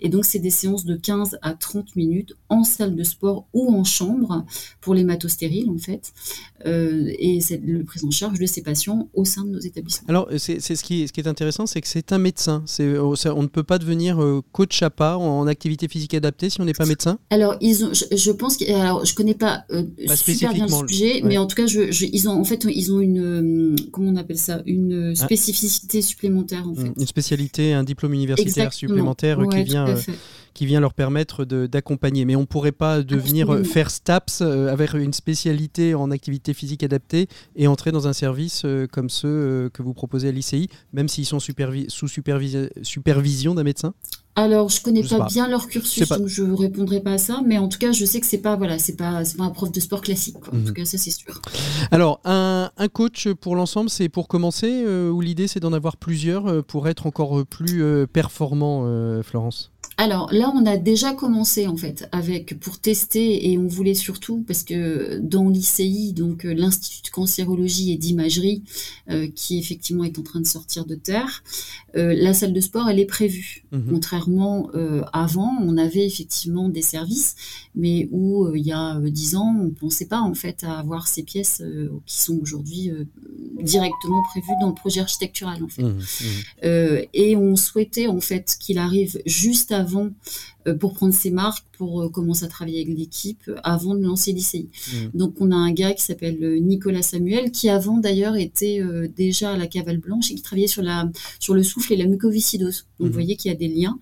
et 0.00 0.08
donc 0.08 0.24
c'est 0.24 0.38
des 0.38 0.50
séances 0.50 0.84
de 0.84 0.96
15 0.96 1.38
à 1.42 1.54
30 1.54 1.96
minutes 1.96 2.34
en 2.48 2.64
salle 2.64 2.94
de 2.94 3.02
sport 3.02 3.46
ou 3.52 3.72
en 3.72 3.84
chambre 4.06 4.44
pour 4.80 4.94
les 4.94 5.04
matostériles 5.04 5.70
en 5.70 5.78
fait. 5.78 6.12
Euh, 6.66 7.12
et 7.18 7.40
c'est 7.40 7.60
le 7.64 7.84
prise 7.84 8.04
en 8.04 8.10
charge 8.10 8.38
de 8.38 8.46
ces 8.46 8.62
patients 8.62 9.08
au 9.14 9.24
sein 9.24 9.44
de 9.44 9.50
nos 9.50 9.58
établissements. 9.58 10.08
Alors 10.08 10.28
c'est 10.38 10.60
ce 10.60 10.82
qui, 10.82 11.06
ce 11.06 11.12
qui 11.12 11.20
est 11.20 11.28
intéressant, 11.28 11.66
c'est 11.66 11.80
que 11.80 11.88
c'est 11.88 12.12
un 12.12 12.18
médecin. 12.18 12.64
Oh, 12.80 13.14
on 13.26 13.42
ne 13.42 13.46
peut 13.46 13.62
pas 13.62 13.78
devenir 13.78 14.22
euh, 14.22 14.42
coach 14.52 14.82
à 14.82 14.90
pas 14.90 15.16
en 15.16 15.46
activité 15.46 15.88
physique 15.88 16.14
adaptée 16.14 16.50
si 16.50 16.60
on 16.60 16.64
n'est 16.64 16.72
pas 16.72 16.86
médecin. 16.86 17.18
Alors 17.30 17.56
ils 17.60 17.84
ont, 17.84 17.90
je, 17.92 18.30
pense 18.30 18.56
que 18.56 18.70
alors 18.72 19.04
je 19.04 19.14
connais 19.14 19.34
pas, 19.34 19.64
euh, 19.70 19.84
super 20.14 20.52
bien 20.52 20.66
le 20.66 20.88
sujet, 20.88 21.20
mais 21.24 21.38
en 21.38 21.46
tout 21.46 21.56
cas 21.56 21.66
je, 21.66 21.80
ils 22.04 22.28
ont 22.28 22.40
en 22.40 22.44
fait 22.44 22.64
ils 22.64 22.92
ont 22.92 23.00
une 23.00 23.76
comment 23.92 24.10
on 24.10 24.16
appelle 24.16 24.38
ça 24.38 24.62
une 24.66 25.12
ah. 25.12 25.14
spécificité 25.14 26.02
supplémentaire 26.02 26.68
en 26.68 26.74
fait. 26.74 26.92
Une 26.96 27.06
spécialité, 27.06 27.72
un 27.74 27.84
diplôme 27.84 28.14
universitaire 28.14 28.72
supplémentaire 28.72 29.38
qui 29.50 29.62
vient 29.62 29.86
qui 30.56 30.64
vient 30.64 30.80
leur 30.80 30.94
permettre 30.94 31.44
d'accompagner. 31.44 32.24
Mais 32.24 32.34
on 32.34 32.40
ne 32.40 32.46
pourrait 32.46 32.72
pas 32.72 33.02
devenir 33.02 33.52
euh, 33.52 33.62
faire 33.62 33.90
STAPS 33.90 34.40
euh, 34.40 34.72
avec 34.72 34.94
une 34.94 35.12
spécialité 35.12 35.94
en 35.94 36.10
activité 36.10 36.54
physique 36.54 36.82
adaptée 36.82 37.28
et 37.56 37.66
entrer 37.66 37.92
dans 37.92 38.08
un 38.08 38.14
service 38.14 38.62
euh, 38.64 38.86
comme 38.90 39.10
ceux 39.10 39.68
que 39.74 39.82
vous 39.82 39.92
proposez 39.92 40.28
à 40.28 40.32
l'ICI, 40.32 40.70
même 40.94 41.08
s'ils 41.08 41.26
sont 41.26 41.40
sous 41.40 42.08
supervision 42.08 43.54
d'un 43.54 43.64
médecin? 43.64 43.92
Alors, 44.38 44.68
je 44.68 44.82
connais 44.82 45.02
pas, 45.02 45.26
bien 45.26 45.48
leur 45.48 45.66
cursus, 45.66 46.08
donc 46.08 46.26
je 46.26 46.42
ne 46.42 46.54
répondrai 46.54 47.00
pas 47.00 47.12
à 47.12 47.18
ça, 47.18 47.40
mais 47.46 47.56
en 47.56 47.68
tout 47.68 47.78
cas, 47.78 47.92
je 47.92 48.04
sais 48.04 48.20
que 48.20 48.26
c'est 48.26 48.36
pas 48.38 48.54
voilà, 48.54 48.78
c'est 48.78 48.96
pas, 48.96 49.22
pas 49.36 49.44
un 49.44 49.50
prof 49.50 49.72
de 49.72 49.80
sport 49.80 50.02
classique. 50.02 50.36
En 50.48 50.50
tout 50.50 50.56
mhm. 50.56 50.72
cas, 50.74 50.84
ça 50.84 50.98
c'est 50.98 51.10
sûr. 51.10 51.40
Alors, 51.90 52.20
un, 52.24 52.70
coach 52.92 53.28
pour 53.28 53.56
l'ensemble, 53.56 53.88
c'est 53.88 54.10
pour 54.10 54.28
commencer, 54.28 54.86
ou 54.86 55.20
l'idée 55.22 55.48
c'est 55.48 55.60
d'en 55.60 55.72
avoir 55.72 55.96
plusieurs 55.96 56.62
pour 56.64 56.86
être 56.88 57.06
encore 57.06 57.46
plus 57.46 58.06
performant, 58.08 59.22
Florence? 59.22 59.72
Alors 59.98 60.30
là, 60.30 60.52
on 60.54 60.66
a 60.66 60.76
déjà 60.76 61.14
commencé 61.14 61.66
en 61.66 61.76
fait 61.76 62.06
avec 62.12 62.58
pour 62.60 62.78
tester 62.78 63.50
et 63.50 63.56
on 63.56 63.66
voulait 63.66 63.94
surtout 63.94 64.44
parce 64.46 64.62
que 64.62 65.18
dans 65.18 65.48
l'ICI, 65.48 66.12
donc 66.12 66.44
euh, 66.44 66.52
l'Institut 66.52 67.02
de 67.02 67.08
cancérologie 67.08 67.92
et 67.92 67.96
d'imagerie, 67.96 68.62
euh, 69.08 69.26
qui 69.34 69.58
effectivement 69.58 70.04
est 70.04 70.18
en 70.18 70.22
train 70.22 70.40
de 70.40 70.46
sortir 70.46 70.84
de 70.84 70.96
terre, 70.96 71.42
euh, 71.96 72.14
la 72.14 72.34
salle 72.34 72.52
de 72.52 72.60
sport 72.60 72.90
elle 72.90 73.00
est 73.00 73.06
prévue. 73.06 73.64
Mhm. 73.72 73.86
Contrairement 73.90 74.68
avant, 75.12 75.50
on 75.62 75.78
avait 75.78 76.04
effectivement 76.04 76.68
des 76.68 76.82
services, 76.82 77.34
mais 77.74 78.08
où 78.12 78.54
il 78.54 78.66
y 78.66 78.72
a 78.72 79.00
dix 79.00 79.36
ans, 79.36 79.56
on 79.58 79.70
pensait 79.70 80.06
pas 80.06 80.20
en 80.20 80.34
fait 80.34 80.64
à 80.64 80.78
avoir 80.78 81.08
ces 81.08 81.22
pièces 81.22 81.62
qui 82.04 82.18
sont 82.18 82.38
aujourd'hui 82.40 82.90
directement 83.62 84.22
prévues 84.24 84.52
dans 84.60 84.68
le 84.68 84.74
projet 84.74 85.00
architectural 85.00 85.62
en 85.62 85.68
fait. 85.68 85.82
Mhm, 85.82 85.98
mhm. 86.62 87.04
et 87.14 87.36
on 87.36 87.56
souhaitait 87.56 88.08
en 88.08 88.20
fait 88.20 88.56
qu'il 88.60 88.78
arrive 88.78 89.18
juste 89.24 89.72
avant 89.72 89.85
avant 89.86 90.10
euh, 90.66 90.74
pour 90.74 90.94
prendre 90.94 91.14
ses 91.14 91.30
marques, 91.30 91.64
pour 91.78 92.02
euh, 92.02 92.08
commencer 92.08 92.44
à 92.44 92.48
travailler 92.48 92.82
avec 92.82 92.96
l'équipe 92.96 93.42
euh, 93.48 93.54
avant 93.62 93.94
de 93.94 94.02
lancer 94.02 94.32
l'ICI. 94.32 94.68
Mmh. 94.68 95.18
Donc 95.18 95.34
on 95.40 95.50
a 95.52 95.54
un 95.54 95.72
gars 95.72 95.94
qui 95.94 96.02
s'appelle 96.02 96.38
Nicolas 96.62 97.02
Samuel 97.02 97.50
qui 97.52 97.68
avant 97.68 97.98
d'ailleurs 97.98 98.36
était 98.36 98.80
déjà 99.16 99.52
à 99.52 99.56
la 99.56 99.66
cavale 99.66 99.98
blanche 99.98 100.30
et 100.30 100.34
qui 100.34 100.42
travaillait 100.42 100.66
sur 100.66 100.82
la 100.82 101.10
sur 101.38 101.54
le 101.54 101.62
souffle 101.62 101.92
et 101.92 101.96
la 101.96 102.06
mucoviscidose. 102.06 102.86
Donc 102.98 103.06
vous 103.06 103.06
mmh. 103.06 103.12
voyez 103.12 103.36
qu'il 103.36 103.50
y 103.50 103.54
a 103.54 103.56
des 103.56 103.68
liens. 103.68 103.98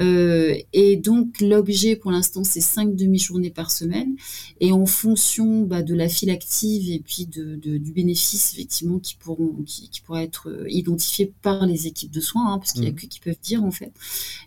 Euh, 0.00 0.56
et 0.72 0.96
donc 0.96 1.40
l'objet 1.40 1.96
pour 1.96 2.10
l'instant 2.10 2.44
c'est 2.44 2.60
cinq 2.60 2.94
demi-journées 2.94 3.50
par 3.50 3.70
semaine. 3.70 4.16
Et 4.60 4.72
en 4.72 4.86
fonction 4.86 5.62
bah, 5.62 5.82
de 5.82 5.94
la 5.94 6.08
file 6.08 6.30
active 6.30 6.90
et 6.90 7.00
puis 7.00 7.26
de, 7.26 7.56
du 7.56 7.92
bénéfice 7.92 8.52
effectivement 8.54 8.98
qui 8.98 9.16
pourront 9.16 9.54
qui, 9.66 9.88
qui 9.90 10.00
pourra 10.00 10.22
être 10.22 10.48
euh, 10.48 10.66
identifié 10.68 11.32
par 11.42 11.66
les 11.66 11.86
équipes 11.86 12.12
de 12.12 12.20
soins 12.20 12.52
hein, 12.52 12.58
parce 12.58 12.72
qu'il 12.72 12.84
y 12.84 12.88
a 12.88 12.90
mmh. 12.90 12.94
que 12.94 13.06
qui 13.06 13.20
peuvent 13.20 13.40
dire 13.42 13.64
en 13.64 13.70
fait. 13.70 13.92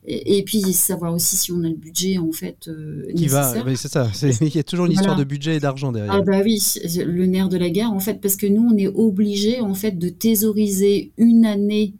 Et, 0.06 0.44
puis 0.44 0.62
savoir 0.74 1.14
aussi 1.14 1.36
si 1.36 1.52
on 1.52 1.64
a 1.64 1.70
le 1.70 1.76
budget 1.76 2.18
en 2.18 2.32
fait 2.32 2.68
euh, 2.68 3.12
qui 3.16 3.28
va 3.28 3.54
c'est 3.76 3.92
ça. 3.92 4.10
Il 4.42 4.56
y 4.56 4.60
a 4.60 4.64
toujours 4.64 4.86
une 4.86 4.92
histoire 4.92 5.18
de 5.18 5.24
budget 5.24 5.58
et 5.58 5.60
d'argent 5.60 5.92
derrière. 5.92 6.14
Ah 6.14 6.22
bah 6.22 6.42
oui 6.44 6.62
le 6.98 7.26
nerf 7.26 7.50
de 7.50 7.58
la 7.58 7.70
guerre 7.70 7.92
en 7.92 8.00
fait 8.00 8.22
parce 8.22 8.36
que 8.36 8.48
nous 8.48 8.68
on 8.72 8.78
est 8.78 8.88
obligé 8.88 9.60
en 9.62 9.74
fait 9.74 9.98
de 9.98 10.10
thésauriser 10.10 11.12
une 11.18 11.46
année 11.46 11.94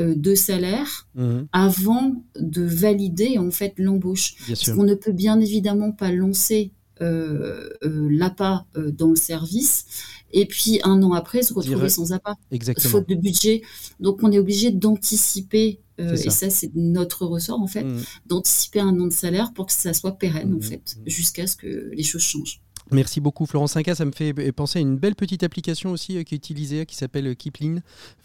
de 0.00 0.34
salaire 0.34 1.08
mhm. 1.14 1.46
avant 1.52 2.24
de 2.38 2.62
valider 2.62 3.38
en 3.38 3.50
fait 3.50 3.74
l'embauche. 3.76 4.34
On 4.76 4.84
ne 4.84 4.94
peut 4.94 5.12
bien 5.12 5.40
évidemment 5.40 5.92
pas 5.92 6.12
lancer 6.12 6.72
euh, 7.00 7.70
euh, 7.82 8.08
l'APA 8.10 8.66
dans 8.74 9.08
le 9.08 9.16
service 9.16 9.86
et 10.32 10.46
puis 10.46 10.80
un 10.84 11.02
an 11.02 11.12
après 11.12 11.42
se 11.42 11.52
retrouver 11.52 11.88
sans 11.88 12.12
APA, 12.12 12.36
Exactement. 12.50 12.90
faute 12.90 13.08
de 13.08 13.14
budget. 13.14 13.62
Donc 13.98 14.20
on 14.22 14.30
est 14.30 14.38
obligé 14.38 14.70
d'anticiper, 14.70 15.80
et 15.98 16.30
ça 16.30 16.50
c'est 16.50 16.70
notre 16.74 17.26
ressort 17.26 17.60
en 17.60 17.66
fait, 17.66 17.84
mhm. 17.84 18.02
d'anticiper 18.26 18.80
un 18.80 18.98
an 19.00 19.06
de 19.06 19.12
salaire 19.12 19.52
pour 19.52 19.66
que 19.66 19.72
ça 19.72 19.92
soit 19.92 20.12
pérenne 20.12 20.52
en 20.52 20.56
mhm. 20.56 20.62
fait, 20.62 20.98
jusqu'à 21.06 21.46
ce 21.46 21.56
que 21.56 21.90
les 21.92 22.02
choses 22.02 22.22
changent. 22.22 22.60
Merci 22.92 23.20
beaucoup 23.20 23.46
Florence 23.46 23.72
5 23.72 23.88
Ça 23.94 24.04
me 24.04 24.10
fait 24.10 24.32
penser 24.50 24.80
à 24.80 24.82
une 24.82 24.96
belle 24.96 25.14
petite 25.14 25.44
application 25.44 25.92
aussi 25.92 26.18
euh, 26.18 26.24
qui 26.24 26.34
est 26.34 26.36
utilisée, 26.36 26.86
qui 26.86 26.96
s'appelle 26.96 27.28
euh, 27.28 27.34
Kipling, 27.34 27.80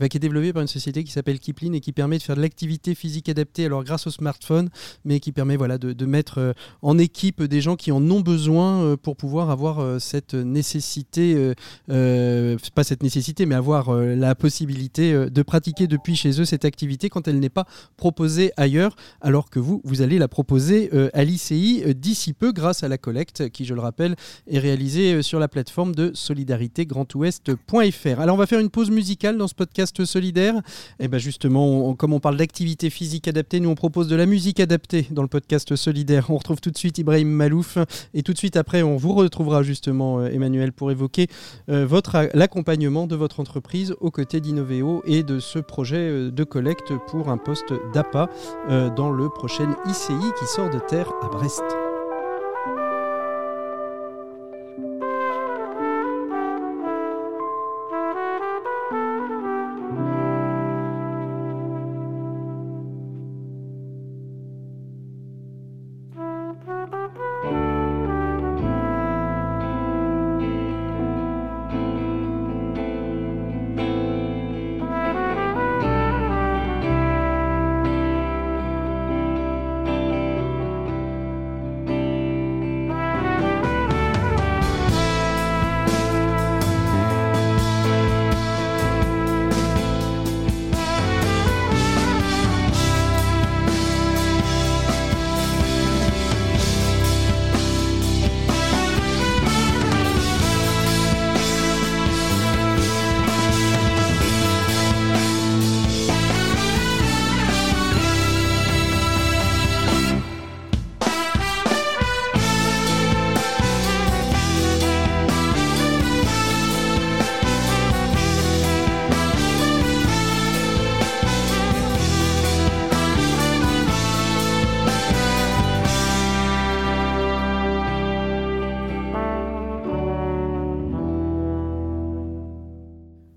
qui 0.10 0.18
est 0.18 0.20
développée 0.20 0.54
par 0.54 0.64
une 0.64 0.68
société 0.68 1.04
qui 1.04 1.12
s'appelle 1.12 1.40
Kipling 1.40 1.76
et 1.76 1.82
qui 1.82 1.92
permet 1.92 2.18
de 2.18 2.24
faire 2.24 2.36
de 2.36 2.42
l'activité 2.42 2.96
physique 2.96 3.30
adaptée, 3.30 3.66
alors 3.66 3.84
grâce 3.84 4.08
au 4.08 4.10
smartphone, 4.10 4.70
mais 5.04 5.20
qui 5.20 5.32
permet 5.32 5.56
voilà, 5.56 5.78
de, 5.78 6.06
mettre 6.06 6.40
euh, 6.40 6.54
en 6.82 6.98
équipe 6.98 7.44
des 7.44 7.62
gens 7.62 7.76
qui 7.76 7.92
en 7.92 8.10
ont 8.10 8.22
besoin 8.22 8.98
pour 8.98 9.16
pouvoir 9.16 9.52
avoir 9.52 10.02
cette 10.02 10.34
nécessité, 10.34 11.54
pas 11.88 12.84
cette 12.84 13.04
nécessité, 13.04 13.46
mais 13.46 13.56
avoir 13.56 13.94
la 13.94 14.36
possibilité 14.36 15.14
de 15.14 15.42
pratiquer 15.42 15.88
depuis 15.88 16.16
chez 16.16 16.40
eux 16.42 16.46
cette 16.46 16.66
activité 16.66 17.10
quand 17.10 17.28
elle 17.28 17.40
n'est 17.40 17.50
pas 17.50 17.66
proposée 17.98 18.52
ailleurs, 18.58 18.96
alors 19.22 19.50
que 19.50 19.60
vous, 19.60 19.82
vous 19.84 20.02
allez 20.02 20.18
la 20.18 20.28
proposer 20.28 20.90
à 21.14 21.24
l'ICI 21.24 21.84
d'ici 21.96 22.34
peu 22.34 22.52
grâce 22.52 22.84
à 22.84 22.88
la 22.88 22.98
collecte 22.98 23.50
qui, 23.50 23.66
je 23.66 23.74
le 23.74 23.82
rappelle, 23.82 24.16
réalisé 24.60 25.14
euh, 25.14 25.22
sur 25.22 25.40
la 25.40 25.48
plateforme 25.48 25.96
de 25.96 26.12
solidaritégrandouest.fr. 26.14 28.20
Alors 28.20 28.36
on 28.36 28.38
va 28.38 28.46
faire 28.46 28.60
une 28.60 28.70
pause 28.70 28.92
musicale 28.92 29.38
dans 29.38 29.48
ce 29.48 29.56
podcast 29.56 30.04
solidaire. 30.06 30.58
Et 31.00 31.06
eh 31.06 31.08
bien 31.08 31.20
justement, 31.20 31.94
comme 31.96 32.14
on 32.14 32.20
parle 32.20 32.38
d'activité 32.38 32.90
physique 32.90 33.28
adaptée, 33.28 33.60
nous 33.60 33.70
on 33.70 33.76
propose 33.76 34.08
de 34.08 34.16
la 34.16 34.26
musique 34.26 34.60
adaptée 34.60 35.08
dans 35.12 35.22
le 35.22 35.28
podcast 35.28 35.76
solidaire. 35.76 36.30
On 36.30 36.38
retrouve 36.38 36.62
tout 36.62 36.72
de 36.72 36.78
suite 36.78 36.98
Ibrahim 36.98 37.30
Malouf 37.30 37.78
et 38.14 38.24
tout 38.24 38.34
de 38.34 38.38
suite 38.38 38.58
après 38.58 38.82
on 38.82 38.98
vous 38.98 39.14
retrouvera 39.14 39.64
justement 39.64 40.20
euh, 40.20 40.28
Emmanuel 40.28 40.74
pour 40.74 40.92
évoquer 40.92 41.28
euh, 41.70 41.88
l'accompagnement 42.34 43.08
de 43.08 43.16
votre 43.16 43.40
entreprise 43.40 43.96
aux 44.00 44.12
côtés 44.12 44.42
d'Innoveo 44.42 45.02
et 45.06 45.24
de 45.24 45.40
ce 45.40 45.60
projet 45.60 46.32
de 46.32 46.44
collecte 46.44 46.94
pour 47.08 47.30
un 47.30 47.38
poste 47.38 47.74
d'APA 47.94 48.30
dans 48.96 49.12
le 49.12 49.30
prochain 49.30 49.76
ICI 49.88 50.14
qui 50.40 50.46
sort 50.46 50.70
de 50.70 50.80
terre 50.80 51.12
à 51.22 51.28
Brest. 51.28 51.85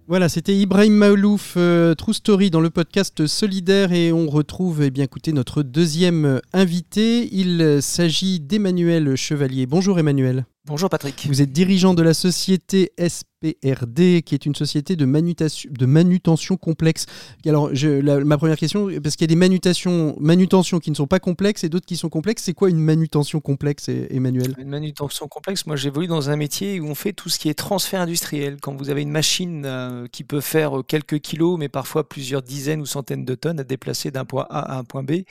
Voilà, 0.08 0.30
c'était 0.30 0.56
Ibrahim 0.56 0.94
Maoulouf, 0.94 1.52
euh, 1.58 1.94
True 1.94 2.14
Story 2.14 2.48
dans 2.48 2.62
le 2.62 2.70
podcast 2.70 3.26
Solidaire 3.26 3.92
et 3.92 4.10
on 4.10 4.26
retrouve, 4.26 4.82
eh 4.82 4.90
bien 4.90 5.04
écoutez, 5.04 5.34
notre 5.34 5.62
deuxième 5.62 6.40
invité. 6.54 7.28
Il 7.30 7.82
s'agit 7.82 8.40
d'Emmanuel 8.40 9.16
Chevalier. 9.16 9.66
Bonjour 9.66 9.98
Emmanuel. 9.98 10.46
Bonjour 10.68 10.90
Patrick. 10.90 11.26
Vous 11.26 11.40
êtes 11.40 11.50
dirigeant 11.50 11.94
de 11.94 12.02
la 12.02 12.12
société 12.12 12.92
SPRD, 12.98 14.20
qui 14.22 14.34
est 14.34 14.44
une 14.44 14.54
société 14.54 14.96
de, 14.96 15.06
manutention, 15.06 15.70
de 15.72 15.86
manutention 15.86 16.58
complexe. 16.58 17.06
Alors, 17.46 17.70
ma 17.72 18.36
première 18.36 18.58
question, 18.58 18.90
parce 19.02 19.16
qu'il 19.16 19.22
y 19.22 19.30
a 19.30 19.34
des 19.34 19.36
manutations, 19.36 20.14
manutentions 20.20 20.78
qui 20.78 20.90
ne 20.90 20.96
sont 20.96 21.06
pas 21.06 21.20
complexes 21.20 21.64
et 21.64 21.70
d'autres 21.70 21.86
qui 21.86 21.96
sont 21.96 22.10
complexes. 22.10 22.42
C'est 22.42 22.52
quoi 22.52 22.68
une 22.68 22.80
manutention 22.80 23.40
complexe, 23.40 23.88
Emmanuel? 23.88 24.54
Une 24.58 24.68
manutention 24.68 25.26
complexe, 25.26 25.64
moi 25.64 25.76
j'évolue 25.76 26.06
dans 26.06 26.28
un 26.28 26.36
métier 26.36 26.80
où 26.80 26.86
on 26.86 26.94
fait 26.94 27.14
tout 27.14 27.30
ce 27.30 27.38
qui 27.38 27.48
est 27.48 27.54
transfert 27.54 28.02
industriel. 28.02 28.58
Quand 28.60 28.74
vous 28.74 28.90
avez 28.90 29.00
une 29.00 29.10
machine 29.10 29.62
euh, 29.64 30.06
qui 30.12 30.22
peut 30.22 30.42
faire 30.42 30.82
quelques 30.86 31.20
kilos, 31.20 31.58
mais 31.58 31.70
parfois 31.70 32.06
plusieurs 32.06 32.42
dizaines 32.42 32.82
ou 32.82 32.86
centaines 32.86 33.24
de 33.24 33.34
tonnes 33.34 33.60
à 33.60 33.64
déplacer 33.64 34.10
d'un 34.10 34.26
point 34.26 34.46
A 34.50 34.74
à 34.74 34.78
un 34.78 34.84
point 34.84 35.02
B, 35.02 35.22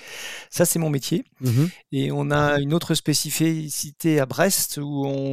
ça 0.50 0.65
c'est 0.65 0.79
mon 0.79 0.89
métier. 0.89 1.25
Mhm. 1.41 1.70
Et 1.91 2.12
on 2.12 2.32
a 2.32 2.60
une 2.60 2.74
autre 2.74 2.96
spécificité 2.96 4.20
à 4.20 4.25
Brest 4.25 4.79
où 4.82 5.06
on 5.06 5.27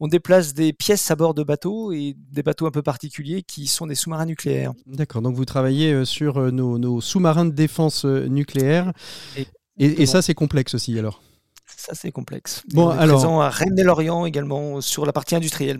on, 0.00 0.08
déplace 0.08 0.54
des 0.54 0.72
pièces 0.72 1.10
à 1.10 1.16
bord 1.16 1.34
de 1.34 1.42
bateaux 1.42 1.92
et 1.92 2.16
des 2.32 2.42
bateaux 2.42 2.66
un 2.66 2.70
peu 2.70 2.82
particuliers 2.82 3.42
qui 3.42 3.66
sont 3.66 3.86
des 3.86 3.94
sous-marins 3.94 4.26
nucléaires. 4.26 4.72
D'accord, 4.86 5.22
donc 5.22 5.34
vous 5.34 5.44
travaillez 5.44 5.92
euh, 5.92 6.04
sur 6.04 6.38
euh, 6.38 6.50
nos, 6.50 7.00
sous-marins 7.00 7.44
de 7.44 7.52
défense 7.52 8.04
euh, 8.04 8.26
nucléaire. 8.26 8.92
et 9.78 10.06
ça, 10.06 10.22
c'est 10.22 10.34
complexe 10.34 10.74
aussi 10.74 10.98
alors? 10.98 11.22
C'est 11.92 12.12
complexe. 12.12 12.62
Bon, 12.72 12.88
alors 12.88 13.16
présent 13.16 13.40
à 13.40 13.48
Rennes-Lorient 13.50 14.26
également 14.26 14.80
sur 14.80 15.06
la 15.06 15.12
partie 15.12 15.34
industrielle. 15.34 15.78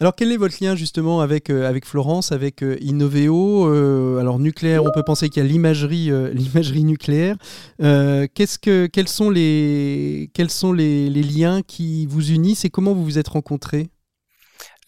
Alors 0.00 0.14
quel 0.14 0.32
est 0.32 0.36
votre 0.36 0.62
lien 0.62 0.74
justement 0.74 1.20
avec, 1.20 1.50
euh, 1.50 1.68
avec 1.68 1.86
Florence, 1.86 2.32
avec 2.32 2.62
euh, 2.62 2.76
Innoveo 2.80 3.68
euh, 3.68 4.18
Alors 4.18 4.38
nucléaire, 4.38 4.84
on 4.84 4.90
peut 4.92 5.02
penser 5.02 5.28
qu'il 5.28 5.42
y 5.42 5.46
a 5.46 5.48
l'imagerie, 5.48 6.10
l'imagerie 6.32 6.84
nucléaire. 6.84 7.36
qu'est-ce 7.78 8.58
que, 8.58 8.86
quels 8.86 9.08
sont 9.08 9.30
les, 9.30 10.30
quels 10.34 10.50
sont 10.50 10.72
les, 10.72 11.08
les 11.10 11.22
liens 11.22 11.62
qui 11.62 12.06
vous 12.06 12.30
unissent 12.30 12.64
et 12.64 12.70
comment 12.70 12.92
vous 12.92 13.04
vous 13.04 13.18
êtes 13.18 13.28
rencontrés? 13.28 13.90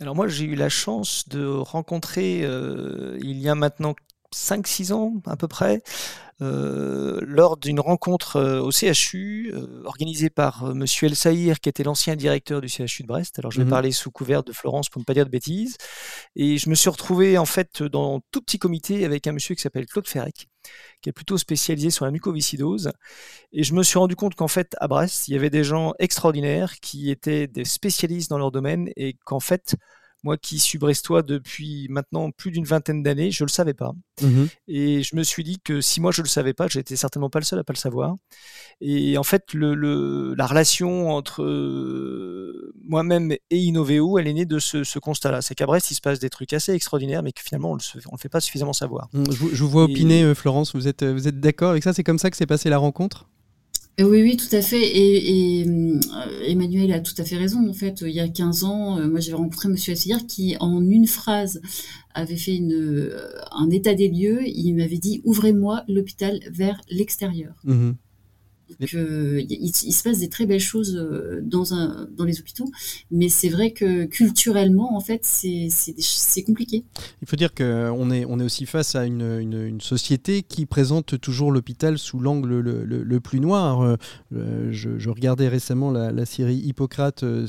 Alors 0.00 0.16
moi 0.16 0.26
j'ai 0.26 0.44
eu 0.44 0.56
la 0.56 0.68
chance 0.68 1.28
de 1.28 1.46
rencontrer 1.46 2.40
il 3.20 3.38
y 3.38 3.48
a 3.48 3.54
maintenant 3.54 3.94
5-6 4.34 4.92
ans 4.92 5.12
à 5.26 5.36
peu 5.36 5.46
près, 5.46 5.82
euh, 6.42 7.20
lors 7.22 7.56
d'une 7.56 7.78
rencontre 7.78 8.36
euh, 8.36 8.60
au 8.60 8.72
CHU 8.72 9.52
euh, 9.54 9.82
organisée 9.84 10.30
par 10.30 10.74
Monsieur 10.74 11.06
El 11.06 11.14
Saïr, 11.14 11.60
qui 11.60 11.68
était 11.68 11.84
l'ancien 11.84 12.16
directeur 12.16 12.60
du 12.60 12.68
CHU 12.68 13.02
de 13.02 13.06
Brest. 13.06 13.38
Alors 13.38 13.52
je 13.52 13.58
vais 13.58 13.64
mmh 13.64 13.70
parler 13.70 13.92
sous 13.92 14.10
couvert 14.10 14.42
de 14.42 14.52
Florence 14.52 14.88
pour 14.88 15.00
ne 15.00 15.04
pas 15.04 15.14
dire 15.14 15.26
de 15.26 15.30
bêtises. 15.30 15.76
Et 16.34 16.58
je 16.58 16.68
me 16.68 16.74
suis 16.74 16.90
retrouvé 16.90 17.38
en 17.38 17.44
fait 17.44 17.82
dans 17.82 18.20
tout 18.32 18.40
petit 18.40 18.58
comité 18.58 19.04
avec 19.04 19.26
un 19.26 19.32
monsieur 19.32 19.54
qui 19.54 19.62
s'appelle 19.62 19.86
Claude 19.86 20.08
Ferrec, 20.08 20.48
qui 21.02 21.08
est 21.08 21.12
plutôt 21.12 21.38
spécialisé 21.38 21.90
sur 21.90 22.04
la 22.04 22.10
mucoviscidose. 22.10 22.90
Et 23.52 23.62
je 23.62 23.74
me 23.74 23.82
suis 23.82 23.98
rendu 23.98 24.16
compte 24.16 24.34
qu'en 24.34 24.48
fait, 24.48 24.74
à 24.80 24.88
Brest, 24.88 25.28
il 25.28 25.34
y 25.34 25.36
avait 25.36 25.50
des 25.50 25.62
gens 25.64 25.94
extraordinaires 26.00 26.80
qui 26.80 27.10
étaient 27.10 27.46
des 27.46 27.64
spécialistes 27.64 28.30
dans 28.30 28.38
leur 28.38 28.50
domaine 28.50 28.90
et 28.96 29.14
qu'en 29.24 29.40
fait, 29.40 29.76
moi 30.24 30.38
qui 30.38 30.58
suis 30.58 30.78
brestois 30.78 31.22
depuis 31.22 31.86
maintenant 31.90 32.30
plus 32.30 32.50
d'une 32.50 32.64
vingtaine 32.64 33.02
d'années, 33.02 33.30
je 33.30 33.44
ne 33.44 33.46
le 33.46 33.52
savais 33.52 33.74
pas. 33.74 33.92
Mmh 34.22 34.44
et 34.68 35.02
je 35.02 35.16
me 35.16 35.22
suis 35.22 35.44
dit 35.44 35.58
que 35.62 35.80
si 35.80 36.00
moi 36.00 36.10
je 36.10 36.20
ne 36.20 36.24
le 36.24 36.28
savais 36.28 36.54
pas, 36.54 36.68
j'étais 36.68 36.96
certainement 36.96 37.30
pas 37.30 37.38
le 37.40 37.44
seul 37.44 37.58
à 37.58 37.64
pas 37.64 37.72
le 37.72 37.78
savoir. 37.78 38.16
Et 38.80 39.18
en 39.18 39.22
fait, 39.22 39.52
le, 39.52 40.34
la 40.34 40.46
relation 40.46 41.10
entre 41.10 41.42
euh, 41.42 42.72
moi-même 42.82 43.32
et 43.32 43.58
Innoveo, 43.58 44.18
elle 44.18 44.26
est 44.26 44.32
née 44.32 44.46
de 44.46 44.58
ce, 44.58 44.98
constat-là. 44.98 45.42
C'est 45.42 45.54
qu'à 45.54 45.66
Brest, 45.66 45.90
il 45.90 45.94
se 45.94 46.00
passe 46.00 46.18
des 46.18 46.30
trucs 46.30 46.52
assez 46.52 46.72
extraordinaires, 46.72 47.22
mais 47.22 47.32
que 47.32 47.42
finalement, 47.42 47.72
on 47.72 47.76
ne 47.76 47.80
le 47.94 48.18
fait 48.18 48.28
pas 48.28 48.40
suffisamment 48.40 48.72
savoir. 48.72 49.08
Je, 49.12 49.62
vous 49.62 49.68
vois 49.68 49.84
opiner, 49.84 50.22
euh, 50.22 50.34
Florence, 50.34 50.74
vous 50.74 50.88
êtes, 50.88 51.04
vous 51.04 51.28
êtes 51.28 51.40
d'accord 51.40 51.70
avec 51.70 51.82
ça? 51.82 51.92
C'est 51.92 52.04
comme 52.04 52.18
ça 52.18 52.30
que 52.30 52.36
s'est 52.36 52.46
passée 52.46 52.70
la 52.70 52.78
rencontre? 52.78 53.26
euh, 53.26 53.33
oui, 54.00 54.22
oui, 54.22 54.36
tout 54.36 54.54
à 54.54 54.60
fait. 54.60 54.82
Et, 54.82 55.64
euh, 55.66 56.00
Emmanuel 56.46 56.92
a 56.92 57.00
tout 57.00 57.14
à 57.18 57.24
fait 57.24 57.36
raison. 57.36 57.68
En 57.68 57.72
fait, 57.72 58.02
il 58.02 58.12
y 58.12 58.20
a 58.20 58.28
15 58.28 58.64
ans, 58.64 58.98
euh, 58.98 59.08
moi 59.08 59.20
j'avais 59.20 59.36
rencontré 59.36 59.68
Monsieur 59.68 59.92
Assayir 59.92 60.26
qui, 60.26 60.56
en 60.58 60.82
une 60.88 61.06
phrase, 61.06 61.60
avait 62.14 62.36
fait 62.36 62.56
une, 62.56 63.10
un 63.52 63.70
état 63.70 63.94
des 63.94 64.08
lieux. 64.08 64.46
Il 64.46 64.74
m'avait 64.74 64.98
dit 64.98 65.20
Ouvrez-moi 65.24 65.84
l'hôpital 65.88 66.40
vers 66.50 66.80
l'extérieur. 66.90 67.54
Mmh 67.64 67.92
il, 68.80 69.72
se 69.72 70.02
passe 70.02 70.18
des 70.18 70.28
très 70.28 70.46
belles 70.46 70.60
choses 70.60 70.96
euh, 70.96 71.40
dans, 71.42 72.24
les 72.24 72.40
hôpitaux, 72.40 72.70
mais 73.10 73.28
c'est 73.28 73.48
vrai 73.48 73.72
que 73.72 74.04
culturellement, 74.06 74.96
en 74.96 75.00
fait, 75.00 75.20
c'est 75.22 76.42
compliqué. 76.44 76.84
Il 77.22 77.28
faut 77.28 77.36
dire 77.36 77.54
qu'on 77.54 78.10
est, 78.10 78.24
aussi 78.24 78.66
face 78.66 78.94
à 78.94 79.04
une, 79.04 79.80
société 79.80 80.42
qui 80.42 80.66
présente 80.66 81.20
toujours 81.20 81.52
l'hôpital 81.52 81.98
sous 81.98 82.18
l'angle 82.18 82.58
le, 82.60 83.20
plus 83.20 83.40
noir. 83.40 83.96
Euh, 84.32 84.68
je, 84.70 85.10
regardais 85.10 85.48
récemment 85.48 85.90
la, 85.90 86.26
série 86.26 86.56
Hippocrate 86.56 87.22
euh, 87.22 87.46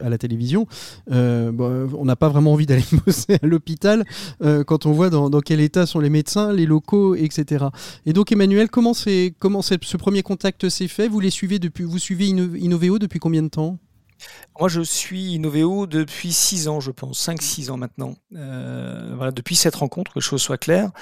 à 0.00 0.08
la 0.08 0.18
télévision. 0.18 0.66
on 1.10 2.04
n'a 2.04 2.16
pas 2.16 2.28
vraiment 2.28 2.52
envie 2.52 2.66
d'aller 2.66 2.84
bosser 3.06 3.38
à 3.42 3.46
l'hôpital 3.46 4.04
quand 4.66 4.86
on 4.86 4.92
voit 4.92 5.10
dans, 5.10 5.40
quel 5.40 5.60
état 5.60 5.86
sont 5.86 6.00
les 6.00 6.10
médecins, 6.10 6.52
les 6.52 6.66
locaux, 6.66 7.14
etc. 7.14 7.66
Et 8.06 8.12
donc, 8.12 8.32
Emmanuel, 8.32 8.68
comment 8.70 8.94
c'est 8.94 9.34
comment 9.42 9.60
ce 9.60 9.96
premier 9.96 10.22
contact 10.22 10.68
s'est 10.68 10.86
fait? 10.86 11.08
Vous 11.08 11.18
les 11.18 11.30
suivez 11.30 11.58
depuis, 11.58 11.82
vous 11.82 11.98
suivez 11.98 12.26
Innoveo 12.26 13.00
depuis 13.00 13.18
combien 13.18 13.42
de 13.42 13.48
temps? 13.48 13.80
Moi, 14.60 14.68
je 14.68 14.82
suis 14.82 15.32
Innoveo 15.32 15.88
depuis 15.88 16.32
6 16.32 16.68
ans, 16.68 16.78
je 16.78 16.92
pense, 16.92 17.28
5-6 17.28 17.72
ans 17.72 17.76
maintenant. 17.76 18.14
Euh, 18.36 19.14
voilà, 19.16 19.32
depuis 19.32 19.56
cette 19.56 19.74
rencontre, 19.74 20.12
que 20.12 20.20
les 20.20 20.24
choses 20.24 20.42
soient 20.42 20.58
claires. 20.58 20.92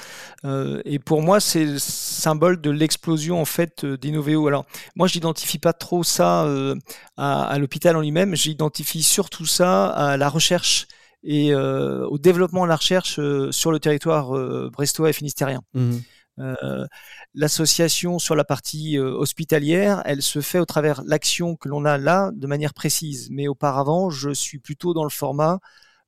Euh, 0.47 0.81
et 0.87 0.99
pour 0.99 1.21
moi, 1.21 1.39
c'est 1.39 1.67
le 1.67 1.79
symbole 1.79 2.63
de 2.63 2.71
l'explosion 2.71 3.43
en 3.43 3.45
fait 3.45 3.85
d'Innoveo. 3.85 4.49
Alors, 4.49 4.65
moi, 4.97 5.07
je 5.07 5.17
n'identifie 5.17 5.59
pas 5.59 5.75
trop 5.75 6.03
ça 6.03 6.45
euh, 6.45 6.75
à, 7.19 7.59
l'hôpital 7.59 7.95
en 7.95 8.01
lui-même. 8.01 8.35
J'identifie 8.35 9.03
surtout 9.03 9.45
ça 9.45 9.89
à 9.89 10.17
la 10.17 10.31
recherche 10.31 10.87
et 11.23 11.55
au 11.55 12.17
développement 12.17 12.63
de 12.63 12.71
la 12.71 12.77
recherche 12.77 13.21
sur 13.51 13.71
le 13.71 13.79
territoire 13.79 14.31
brestois 14.71 15.11
et 15.11 15.13
finistérien. 15.13 15.61
Mmh. 15.75 15.99
Euh, 16.41 16.87
l'association 17.35 18.19
sur 18.19 18.35
la 18.35 18.45
partie 18.45 18.99
euh, 18.99 19.13
hospitalière, 19.13 20.03
elle 20.05 20.23
se 20.23 20.41
fait 20.41 20.59
au 20.59 20.65
travers 20.65 21.03
l'action 21.05 21.57
que 21.57 21.69
l'on 21.69 21.85
a 21.85 21.99
là 21.99 22.31
de 22.35 22.47
manière 22.47 22.75
précise. 22.75 23.29
Mais 23.31 23.49
auparavant, 23.49 24.11
je 24.11 24.31
suis 24.31 24.59
plutôt 24.59 24.95
dans 24.95 25.05
le 25.05 25.11
format 25.11 25.61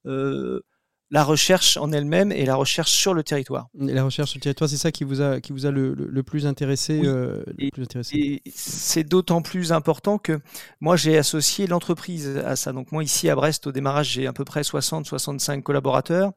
euh, 0.06 0.62
la 1.12 1.24
recherche 1.24 1.76
en 1.76 1.92
elle-même 1.92 2.32
et 2.32 2.46
la 2.46 2.56
recherche 2.56 2.90
sur 2.90 3.12
le 3.12 3.22
territoire. 3.22 3.68
Et 3.78 3.92
la 3.92 4.02
recherche 4.02 4.30
sur 4.30 4.38
le 4.38 4.42
territoire, 4.42 4.70
c'est 4.70 4.78
ça 4.78 4.90
qui 4.90 5.04
vous 5.04 5.20
a, 5.20 5.42
qui 5.42 5.52
vous 5.52 5.66
a 5.66 5.70
le, 5.70 5.92
le, 5.92 6.22
plus 6.22 6.46
intéressé, 6.46 7.02
euh, 7.04 7.44
et, 7.58 7.70
c'est 8.54 9.04
d'autant 9.04 9.42
plus 9.42 9.72
important 9.72 10.16
que 10.16 10.40
moi, 10.80 10.96
j'ai 10.96 11.18
associé 11.18 11.66
l'entreprise 11.66 12.38
à 12.46 12.56
ça. 12.56 12.72
Donc 12.72 12.92
moi, 12.92 13.04
ici 13.04 13.28
à 13.28 13.34
Brest, 13.34 13.66
au 13.66 13.72
démarrage, 13.72 14.08
j'ai 14.08 14.26
à 14.26 14.32
peu 14.32 14.46
près 14.46 14.62
60-65 14.62 15.60
collaborateurs. 15.60 16.32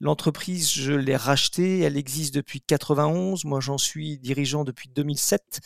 L'entreprise, 0.00 0.72
je 0.72 0.94
l'ai 0.94 1.16
rachetée, 1.16 1.80
elle 1.80 1.98
existe 1.98 2.34
depuis 2.34 2.62
91. 2.62 3.44
Moi, 3.44 3.60
j'en 3.60 3.76
suis 3.76 4.16
dirigeant 4.16 4.64
depuis 4.64 4.88
2007. 4.88 5.60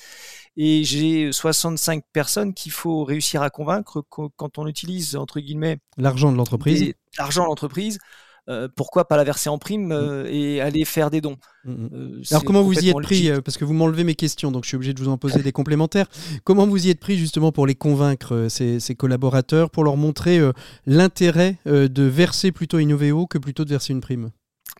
Et 0.56 0.82
j'ai 0.82 1.30
65 1.30 2.02
personnes 2.12 2.54
qu'il 2.54 2.72
faut 2.72 3.04
réussir 3.04 3.40
à 3.40 3.50
convaincre 3.50 4.02
quand 4.08 4.58
on 4.58 4.66
utilise, 4.66 5.14
entre 5.14 5.38
guillemets, 5.38 5.78
l'argent 5.96 6.32
de 6.32 6.36
l'entreprise. 6.36 6.92
L'argent 7.16 7.44
de 7.44 7.48
l'entreprise 7.48 8.00
euh, 8.48 8.68
pourquoi 8.74 9.06
pas 9.06 9.16
la 9.16 9.24
verser 9.24 9.50
en 9.50 9.58
prime 9.58 9.92
euh, 9.92 10.24
mm. 10.24 10.26
et 10.28 10.60
aller 10.60 10.84
faire 10.84 11.10
des 11.10 11.20
dons 11.20 11.36
mm, 11.64 11.72
mm. 11.72 12.22
Alors 12.30 12.44
comment 12.44 12.62
vous 12.62 12.78
y 12.78 12.88
êtes 12.88 13.02
pris 13.02 13.30
Parce 13.44 13.58
que 13.58 13.64
vous 13.64 13.74
m'enlevez 13.74 14.04
mes 14.04 14.14
questions, 14.14 14.50
donc 14.50 14.64
je 14.64 14.68
suis 14.68 14.76
obligé 14.76 14.94
de 14.94 15.00
vous 15.00 15.08
en 15.08 15.18
poser 15.18 15.42
des 15.42 15.52
complémentaires. 15.52 16.06
Comment 16.44 16.66
vous 16.66 16.86
y 16.86 16.90
êtes 16.90 17.00
pris 17.00 17.18
justement 17.18 17.52
pour 17.52 17.66
les 17.66 17.74
convaincre, 17.74 18.46
ces, 18.48 18.94
collaborateurs, 18.96 19.70
pour 19.70 19.84
leur 19.84 19.96
montrer 19.96 20.40
l'intérêt 20.86 21.58
de 21.66 22.02
verser 22.02 22.52
plutôt 22.52 22.78
Innoveo 22.78 23.26
que 23.26 23.38
plutôt 23.38 23.64
de 23.64 23.70
verser 23.70 23.92
une 23.92 24.00
prime? 24.00 24.30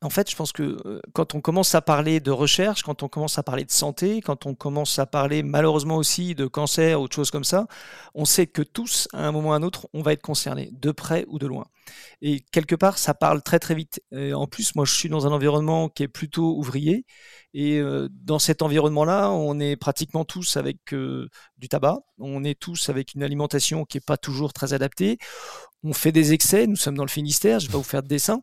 En 0.03 0.11
fait, 0.11 0.31
je 0.31 0.37
pense 0.37 0.53
que 0.53 0.77
euh, 0.87 1.01
quand 1.13 1.35
on 1.35 1.41
commence 1.41 1.75
à 1.75 1.83
parler 1.83 2.21
de 2.21 2.31
recherche, 2.31 2.83
quand 2.83 3.03
on 3.03 3.09
commence 3.09 3.39
à 3.39 3.43
parler 3.43 3.65
de 3.65 3.71
santé, 3.71 4.21
quand 4.21 4.47
on 4.47 4.55
commence 4.55 4.99
à 4.99 5.07
parler 5.07 5.43
malheureusement 5.43 5.97
aussi 5.97 6.35
de 6.35 6.47
cancer 6.47 7.01
ou 7.01 7.09
de 7.09 7.13
choses 7.13 7.31
comme 7.31 7.45
ça, 7.45 7.67
on 8.15 8.25
sait 8.25 8.47
que 8.47 8.63
tous, 8.63 9.09
à 9.13 9.27
un 9.27 9.33
moment 9.33 9.51
ou 9.51 9.53
à 9.53 9.57
un 9.57 9.63
autre, 9.63 9.89
on 9.95 10.03
va 10.03 10.13
être 10.13 10.23
concernés, 10.23 10.71
de 10.73 10.93
près 10.93 11.25
ou 11.29 11.39
de 11.39 11.47
loin. 11.47 11.67
Et 12.21 12.41
quelque 12.53 12.75
part, 12.75 12.99
ça 12.99 13.15
parle 13.15 13.43
très 13.43 13.59
très 13.59 13.75
vite. 13.75 14.01
en 14.13 14.47
plus, 14.47 14.75
moi, 14.75 14.85
je 14.85 14.93
suis 14.93 15.09
dans 15.09 15.27
un 15.27 15.33
environnement 15.33 15.89
qui 15.89 16.03
est 16.03 16.09
plutôt 16.09 16.55
ouvrier. 16.57 17.07
Et 17.55 17.79
euh, 17.79 18.09
dans 18.11 18.39
cet 18.39 18.63
environnement-là, 18.63 19.31
on 19.31 19.59
est 19.59 19.77
pratiquement 19.77 20.25
tous 20.25 20.57
avec 20.57 20.93
euh, 20.93 21.29
du 21.57 21.69
tabac. 21.69 21.99
On 22.19 22.45
est 22.45 22.59
tous 22.59 22.91
avec 22.91 23.15
une 23.15 23.23
alimentation 23.23 23.85
qui 23.85 23.97
n'est 23.97 24.03
pas 24.03 24.19
toujours 24.19 24.53
très 24.53 24.75
adaptée. 24.75 25.19
On 25.85 25.93
fait 25.93 26.13
des 26.13 26.33
excès. 26.33 26.67
Nous 26.67 26.77
sommes 26.77 26.97
dans 26.97 27.05
le 27.05 27.11
Finistère. 27.11 27.61
Je 27.61 27.67
ne 27.67 27.69
vais 27.69 27.73
pas 27.73 27.79
vous 27.79 27.85
faire 27.85 28.03
de 28.03 28.09
dessin. 28.09 28.43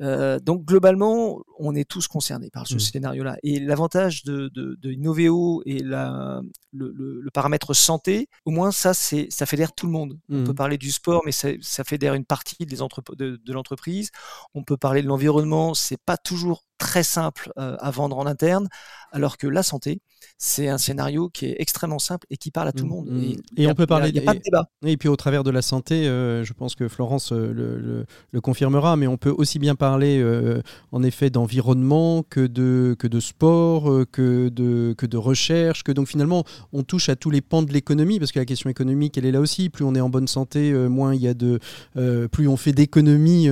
Euh, 0.00 0.40
donc 0.40 0.64
globalement, 0.64 1.40
on 1.58 1.74
est 1.74 1.88
tous 1.88 2.08
concernés 2.08 2.50
par 2.50 2.66
ce 2.66 2.74
mmh. 2.74 2.80
scénario-là. 2.80 3.36
Et 3.42 3.60
l'avantage 3.60 4.24
de, 4.24 4.48
de, 4.48 4.76
de 4.80 4.92
Innoveo 4.92 5.62
et 5.66 5.78
la, 5.78 6.40
le, 6.72 6.92
le, 6.92 7.30
paramètre 7.30 7.74
santé, 7.74 8.28
au 8.44 8.50
moins 8.50 8.72
ça, 8.72 8.92
c'est 8.92 9.28
ça 9.30 9.46
fédère 9.46 9.72
tout 9.72 9.86
le 9.86 9.92
monde. 9.92 10.18
On 10.28 10.42
peut 10.44 10.52
mmh. 10.52 10.54
parler 10.54 10.78
du 10.78 10.90
sport, 10.90 11.22
mais 11.24 11.32
ça, 11.32 11.50
ça 11.60 11.84
fédère 11.84 12.14
une 12.14 12.24
partie 12.24 12.66
de 12.66 13.52
l'entreprise. 13.52 14.10
On 14.54 14.64
peut 14.64 14.76
parler 14.76 15.02
de 15.02 15.06
l'environnement. 15.06 15.74
C'est 15.74 16.00
pas 16.00 16.16
toujours 16.16 16.64
très 16.78 17.02
simple 17.02 17.52
à 17.56 17.90
vendre 17.90 18.18
en 18.18 18.26
interne, 18.26 18.68
alors 19.14 19.38
que 19.38 19.46
la 19.46 19.62
santé, 19.62 20.00
c'est 20.38 20.68
un 20.68 20.78
scénario 20.78 21.28
qui 21.28 21.46
est 21.46 21.56
extrêmement 21.58 22.00
simple 22.00 22.26
et 22.30 22.36
qui 22.36 22.50
parle 22.50 22.68
à 22.68 22.72
tout 22.72 22.84
le 22.84 22.90
mmh, 22.90 22.92
monde. 22.92 23.06
Mmh. 23.08 23.32
Et, 23.56 23.66
on 23.68 23.74
peut 23.74 23.86
parler. 23.86 24.08
Il 24.08 24.14
n'y 24.14 24.20
a, 24.20 24.22
pas 24.22 24.34
de 24.34 24.40
débat. 24.40 24.68
Et 24.84 24.96
puis 24.96 25.08
au 25.08 25.16
travers 25.16 25.44
de 25.44 25.50
la 25.50 25.62
santé, 25.62 26.04
je 26.04 26.52
pense 26.52 26.74
que 26.74 26.88
Florence 26.88 27.32
le, 27.32 28.04
le, 28.30 28.40
confirmera, 28.40 28.96
mais 28.96 29.06
on 29.06 29.16
peut 29.16 29.34
aussi 29.36 29.58
bien 29.58 29.74
parler 29.74 30.22
en 30.92 31.02
effet 31.02 31.30
d'environnement 31.30 32.22
que 32.22 32.46
de, 32.46 32.96
que 32.98 33.06
de 33.06 33.20
sport, 33.20 34.04
que 34.10 34.48
de, 34.48 34.94
que 34.98 35.06
de 35.06 35.16
recherche, 35.16 35.84
que 35.84 35.92
donc 35.92 36.08
finalement 36.08 36.44
on 36.72 36.82
touche 36.82 37.08
à 37.08 37.16
tous 37.16 37.30
les 37.30 37.40
pans 37.40 37.62
de 37.62 37.72
l'économie, 37.72 38.18
parce 38.18 38.32
que 38.32 38.40
la 38.40 38.44
question 38.44 38.68
économique, 38.68 39.16
elle 39.16 39.26
est 39.26 39.32
là 39.32 39.40
aussi. 39.40 39.70
Plus 39.70 39.84
on 39.84 39.94
est 39.94 40.00
en 40.00 40.10
bonne 40.10 40.28
santé, 40.28 40.72
moins 40.72 41.14
il 41.14 41.22
y 41.22 41.28
a 41.28 41.34
de, 41.34 41.60
plus 42.32 42.48
on 42.48 42.56
fait 42.56 42.72
d'économies 42.72 43.48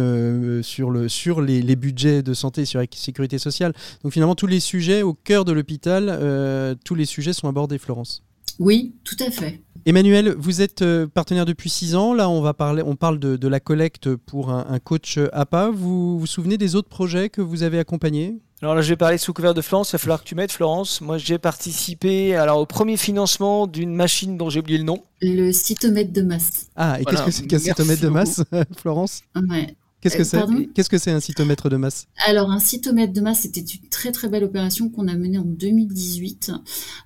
sur, 0.63 0.91
le, 0.91 1.09
sur 1.09 1.41
les, 1.41 1.63
les 1.63 1.77
budgets 1.77 2.23
de 2.23 2.35
santé, 2.35 2.65
sur 2.65 2.81
la 2.81 2.87
sécurité 3.13 3.39
sociale. 3.39 3.73
Donc 4.03 4.13
finalement, 4.13 4.35
tous 4.35 4.47
les 4.47 4.61
sujets 4.61 5.03
au 5.03 5.13
cœur 5.13 5.45
de 5.45 5.53
l'hôpital, 5.53 6.07
euh, 6.09 6.75
tous 6.85 6.95
les 6.95 7.05
sujets 7.05 7.33
sont 7.33 7.49
abordés, 7.49 7.79
Florence. 7.79 8.23
Oui, 8.59 8.95
tout 9.05 9.17
à 9.21 9.31
fait. 9.31 9.61
Emmanuel, 9.87 10.35
vous 10.39 10.61
êtes 10.61 10.83
euh, 10.83 11.07
partenaire 11.07 11.47
depuis 11.47 11.71
six 11.71 11.95
ans. 11.95 12.15
Là, 12.15 12.29
on, 12.29 12.41
va 12.41 12.55
parler, 12.55 12.83
on 12.85 12.97
parle 12.97 13.19
de, 13.19 13.49
la 13.49 13.61
collecte 13.61 14.15
pour 14.15 14.51
un, 14.51 14.79
coach 14.79 15.19
APA. 15.33 15.71
Vous 15.71 16.19
vous 16.19 16.27
souvenez 16.27 16.57
des 16.57 16.75
autres 16.75 16.89
projets 16.89 17.29
que 17.29 17.41
vous 17.41 17.63
avez 17.63 17.79
accompagnés? 17.79 18.39
Alors 18.61 18.77
là, 18.77 18.83
je 18.83 18.91
vais 18.91 18.97
parler 18.97 19.19
sous 19.19 19.33
couvert 19.33 19.55
de 19.55 19.61
Florence. 19.61 19.91
Il 19.91 19.93
va 19.93 19.99
falloir 19.99 20.23
que 20.23 20.29
tu 20.29 20.37
m'aides, 20.37 20.53
Florence. 20.53 21.01
Moi, 21.01 21.19
j'ai 21.19 21.39
participé 21.39 22.37
alors, 22.37 22.59
au 22.59 22.67
premier 22.67 22.97
financement 22.97 23.67
d'une 23.67 23.95
machine 23.95 24.37
dont 24.37 24.51
j'ai 24.51 24.61
oublié 24.61 24.79
le 24.79 24.85
nom. 24.85 25.03
Le 25.21 25.51
cytomètre 25.51 26.13
de 26.13 26.23
masse. 26.23 26.69
Ah, 26.77 27.01
et 27.01 27.05
qu'est-ce 27.05 27.25
que 27.25 27.31
c'est 27.33 27.47
qu'un 27.47 27.59
cytomètre 27.59 28.03
de 28.03 28.09
masse, 28.09 28.45
Florence? 28.77 29.23
Ouais. 29.35 29.75
Qu'est-ce 30.03 30.17
que 30.17 30.23
euh, 30.23 30.47
c'est 30.59 30.67
Qu'est-ce 30.75 30.91
que 30.91 30.99
c'est 30.99 31.13
un 31.13 31.21
cytomètre 31.21 31.71
de 31.71 31.77
masse? 31.77 32.09
Alors 32.27 32.51
un 32.51 32.59
cytomètre 32.59 33.13
de 33.13 33.21
masse, 33.21 33.41
c'était 33.41 33.61
une 33.61 33.89
très 33.89 34.11
très 34.11 34.29
belle 34.29 34.43
opération 34.45 34.91
qu'on 34.91 35.07
a 35.07 35.15
menée 35.15 35.39
en 35.39 35.45
2018. 35.45 36.53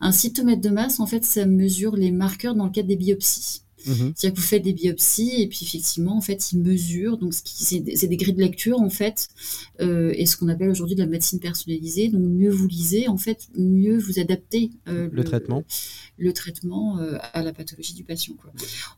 Un 0.00 0.12
cytomètre 0.12 0.62
de 0.62 0.70
masse, 0.70 0.98
en 0.98 1.06
fait, 1.06 1.24
ça 1.24 1.44
mesure 1.44 1.94
les 1.94 2.10
marqueurs 2.10 2.54
dans 2.54 2.64
le 2.64 2.70
cadre 2.70 2.88
des 2.88 2.96
biopsies. 2.96 3.62
Mhm. 3.86 4.12
C'est-à-dire 4.14 4.34
que 4.34 4.40
vous 4.40 4.46
faites 4.46 4.62
des 4.62 4.72
biopsies 4.72 5.42
et 5.42 5.46
puis 5.46 5.60
effectivement, 5.62 6.16
en 6.16 6.20
fait, 6.20 6.52
ils 6.52 6.58
mesurent. 6.58 7.18
Donc, 7.18 7.32
c'est 7.34 7.80
des 7.80 8.16
grilles 8.16 8.34
de 8.34 8.40
lecture, 8.40 8.80
en 8.80 8.90
fait, 8.90 9.28
euh, 9.80 10.12
et 10.16 10.26
ce 10.26 10.36
qu'on 10.36 10.48
appelle 10.48 10.70
aujourd'hui 10.70 10.96
de 10.96 11.00
la 11.00 11.06
médecine 11.06 11.38
personnalisée. 11.38 12.08
Donc, 12.08 12.22
mieux 12.22 12.50
vous 12.50 12.66
lisez, 12.66 13.08
en 13.08 13.16
fait, 13.16 13.48
mieux 13.56 13.98
vous 13.98 14.18
adaptez 14.18 14.70
euh, 14.88 15.08
le, 15.12 15.24
traitement, 15.24 15.64
le 16.18 16.32
traitement 16.32 16.98
euh, 16.98 17.18
à 17.32 17.42
la 17.42 17.52
pathologie 17.52 17.94
du 17.94 18.04
patient. 18.04 18.34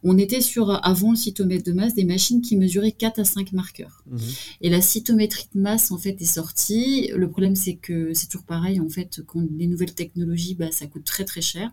On 0.02 0.18
était 0.18 0.40
sur, 0.40 0.84
avant 0.86 1.10
le 1.10 1.16
cytomètre 1.16 1.64
de 1.64 1.72
masse, 1.72 1.94
des 1.94 2.04
machines 2.04 2.40
qui 2.40 2.56
mesuraient 2.56 2.92
4 2.92 3.20
à 3.20 3.24
5 3.24 3.52
marqueurs. 3.52 4.04
Mhm. 4.10 4.18
Et 4.60 4.70
la 4.70 4.80
cytométrie 4.80 5.48
de 5.54 5.60
masse, 5.60 5.90
en 5.90 5.98
fait, 5.98 6.20
est 6.20 6.24
sortie. 6.24 7.10
Le 7.14 7.28
problème, 7.28 7.56
c'est 7.56 7.74
que 7.74 8.12
c'est 8.14 8.28
toujours 8.28 8.46
pareil, 8.46 8.80
en 8.80 8.88
fait, 8.88 9.20
quand 9.26 9.42
les 9.56 9.66
nouvelles 9.66 9.94
technologies, 9.94 10.54
bah, 10.54 10.70
ça 10.70 10.86
coûte 10.86 11.04
très 11.04 11.24
très 11.24 11.40
cher. 11.40 11.70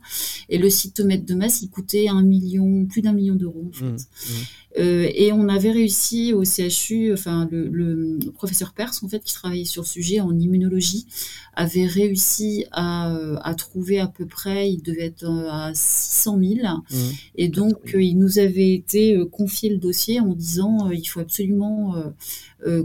Et 0.49 0.58
le 0.58 0.69
cytomètre 0.69 1.25
de 1.25 1.36
masse, 1.36 1.62
il 1.62 1.69
coûtait 1.69 2.08
un 2.08 2.23
million, 2.23 2.86
plus 2.86 3.01
d'un 3.01 3.13
million 3.13 3.36
d'euros, 3.36 3.69
en 3.69 3.73
fait. 3.73 3.86
Mmh, 3.86 3.95
mmh. 3.95 4.34
Euh, 4.77 5.10
et 5.13 5.31
on 5.31 5.47
avait 5.47 5.71
réussi 5.71 6.34
au 6.34 6.43
CHU, 6.43 7.13
enfin 7.13 7.47
le, 7.49 8.19
professeur 8.34 8.73
Perse 8.73 9.03
en 9.03 9.08
fait 9.08 9.23
qui 9.23 9.34
travaillait 9.34 9.63
sur 9.63 9.84
le 9.84 9.88
sujet 9.88 10.19
en 10.19 10.38
immunologie 10.38 11.08
avait 11.53 11.86
réussi 11.86 12.65
à, 12.73 13.15
à 13.41 13.55
trouver 13.55 13.99
à 13.99 14.08
peu 14.08 14.25
près, 14.25 14.69
il 14.69 14.81
devait 14.81 15.05
être 15.05 15.23
à 15.50 15.71
600 15.74 16.39
000 16.39 16.54
mmh. 16.54 16.95
et 17.36 17.48
donc 17.48 17.95
il 17.98 18.17
nous 18.17 18.39
avait 18.39 18.74
été 18.74 19.15
euh, 19.15 19.26
confié 19.26 19.69
le 19.69 19.78
dossier 19.78 20.19
en 20.19 20.34
disant 20.34 20.89
il 20.91 21.06
faut 21.06 21.19
absolument 21.19 21.95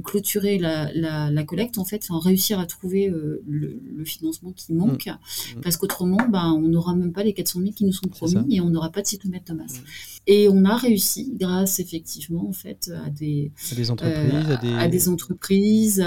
clôturer 0.04 0.58
la, 0.58 0.90
la, 0.94 1.44
collecte 1.44 1.78
en 1.78 1.84
fait, 1.84 2.04
enfin, 2.08 2.20
réussir 2.26 2.58
à 2.58 2.66
trouver 2.66 3.12
le, 3.46 3.80
financement 4.04 4.52
qui 4.52 4.72
manque 4.72 5.06
mmh. 5.06 5.60
parce 5.62 5.76
qu'autrement 5.76 6.18
ben, 6.30 6.52
on 6.52 6.68
n'aura 6.68 6.94
même 6.94 7.12
pas 7.12 7.22
les 7.22 7.32
400 7.34 7.60
000 7.60 7.72
qui 7.72 7.84
nous 7.84 7.92
sont 7.92 8.08
promis 8.08 8.56
et 8.56 8.60
on 8.60 8.70
n'aura 8.70 8.90
pas 8.90 9.02
de 9.02 9.06
cytomètre 9.06 9.52
de 9.52 9.58
masse. 9.58 9.80
Et 10.26 10.48
on 10.48 10.64
a 10.64 10.76
réussi 10.76 11.32
grâce 11.34 11.80
effectivement 11.80 12.48
en 12.48 12.52
fait 12.52 12.90
à 13.04 13.10
des, 13.10 13.52
entreprises, 13.90 14.50
à, 14.78 14.88
des... 14.88 15.08
entreprises, 15.08 16.04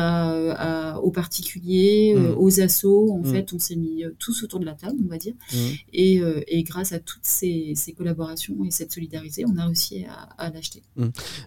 aux 1.01 1.11
particuliers, 1.11 2.13
euh, 2.15 2.33
mmh. 2.33 2.37
aux 2.37 2.61
assos. 2.61 3.11
En 3.11 3.19
mmh. 3.19 3.25
fait, 3.25 3.53
on 3.53 3.59
s'est 3.59 3.75
mis 3.75 4.03
euh, 4.03 4.11
tous 4.19 4.43
autour 4.43 4.59
de 4.59 4.65
la 4.65 4.73
table, 4.73 4.97
on 5.03 5.07
va 5.07 5.17
dire. 5.17 5.33
Mmh. 5.51 5.57
Et, 5.93 6.19
euh, 6.19 6.41
et, 6.47 6.63
grâce 6.63 6.91
à 6.91 6.99
toutes 6.99 7.23
ces, 7.25 7.75
collaborations 7.97 8.55
et 8.65 8.71
cette 8.71 8.91
solidarité, 8.91 9.45
on 9.45 9.57
a 9.57 9.65
réussi 9.65 10.05
à, 10.37 10.49
l'acheter. 10.49 10.81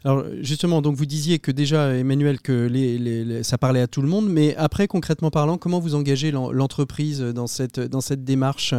Alors 0.05 0.25
justement, 0.41 0.83
donc 0.83 0.97
vous 0.97 1.07
disiez 1.07 1.39
que 1.39 1.51
déjà, 1.51 1.95
Emmanuel, 1.95 2.16
que 2.43 2.67
les, 2.67 3.43
ça 3.43 3.59
parlait 3.59 3.81
à 3.81 3.87
tout 3.87 4.03
le 4.03 4.09
monde, 4.09 4.29
mais 4.29 4.55
après, 4.57 4.87
concrètement 4.87 5.31
parlant, 5.31 5.59
comment 5.59 5.81
vous 5.81 5.95
engagez 5.95 6.31
l'entreprise 6.31 7.21
dans 7.21 7.47
cette, 7.47 7.81
dans 7.81 8.01
cette 8.01 8.25
démarche? 8.25 8.75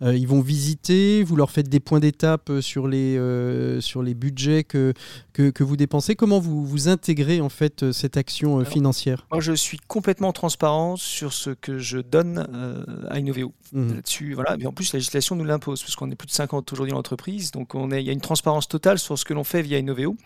Ils 0.00 0.26
vont 0.26 0.40
visiter, 0.40 1.22
vous 1.22 1.36
leur 1.36 1.50
faites 1.50 1.68
des 1.68 1.80
points 1.80 2.00
d'étape 2.00 2.50
sur 2.60 2.88
les, 2.88 3.18
sur 3.80 4.02
les 4.02 4.14
budgets 4.14 4.64
que 4.64 4.92
que, 5.50 5.64
vous 5.64 5.76
dépensez. 5.76 6.14
Comment 6.14 6.38
vous, 6.38 6.66
vous 6.66 6.88
intégrez 6.88 7.40
en 7.40 7.48
fait 7.48 7.82
euh, 7.82 7.92
cette 7.92 8.16
action 8.16 8.60
euh, 8.60 8.64
financière? 8.64 9.26
Moi, 9.30 9.40
je 9.40 9.52
suis 9.52 9.78
complètement 9.78 10.32
transparent 10.32 10.96
sur 10.96 11.32
ce 11.32 11.50
que 11.50 11.78
je 11.78 11.98
donne 11.98 12.46
euh, 12.52 12.84
à 13.08 13.18
Innoveo. 13.18 13.52
Mmh. 13.72 13.94
Là-dessus, 13.94 14.34
voilà. 14.34 14.56
Mais 14.56 14.66
en 14.66 14.72
plus, 14.72 14.92
la 14.92 14.98
législation 14.98 15.36
nous 15.36 15.44
l'impose, 15.44 15.80
parce 15.82 15.96
qu'on 15.96 16.10
est 16.10 16.16
plus 16.16 16.26
de 16.26 16.32
50 16.32 16.72
aujourd'hui 16.72 16.90
dans 16.90 16.98
l'entreprise. 16.98 17.52
Donc, 17.52 17.74
on 17.74 17.90
est, 17.90 18.02
il 18.02 18.06
y 18.06 18.10
a 18.10 18.12
une 18.12 18.20
transparence 18.20 18.68
totale 18.68 18.98
sur 18.98 19.18
ce 19.18 19.24
que 19.24 19.32
l'on 19.32 19.44
fait 19.44 19.62
via 19.62 19.78
Innoveo. 19.78 20.16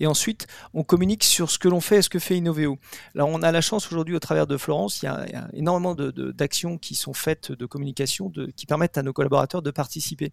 Et 0.00 0.06
ensuite, 0.06 0.46
on 0.74 0.82
communique 0.82 1.24
sur 1.24 1.50
ce 1.50 1.58
que 1.58 1.68
l'on 1.68 1.80
fait 1.80 1.99
ce 2.02 2.10
que 2.10 2.18
fait 2.18 2.36
Innoveo? 2.36 2.78
Là, 3.14 3.24
on 3.26 3.42
a 3.42 3.52
la 3.52 3.60
chance 3.60 3.86
aujourd'hui, 3.88 4.14
au 4.14 4.20
travers 4.20 4.46
de 4.46 4.56
Florence, 4.56 5.02
il 5.02 5.06
y 5.06 5.08
a, 5.08 5.48
énormément 5.52 5.94
d'actions 5.94 6.74
de, 6.74 6.78
qui 6.78 6.94
sont 6.94 7.12
faites 7.12 7.52
de 7.52 7.66
communication 7.66 8.28
de, 8.28 8.46
qui 8.46 8.66
permettent 8.66 8.98
à 8.98 9.02
nos 9.02 9.12
collaborateurs 9.12 9.62
de 9.62 9.70
participer. 9.70 10.32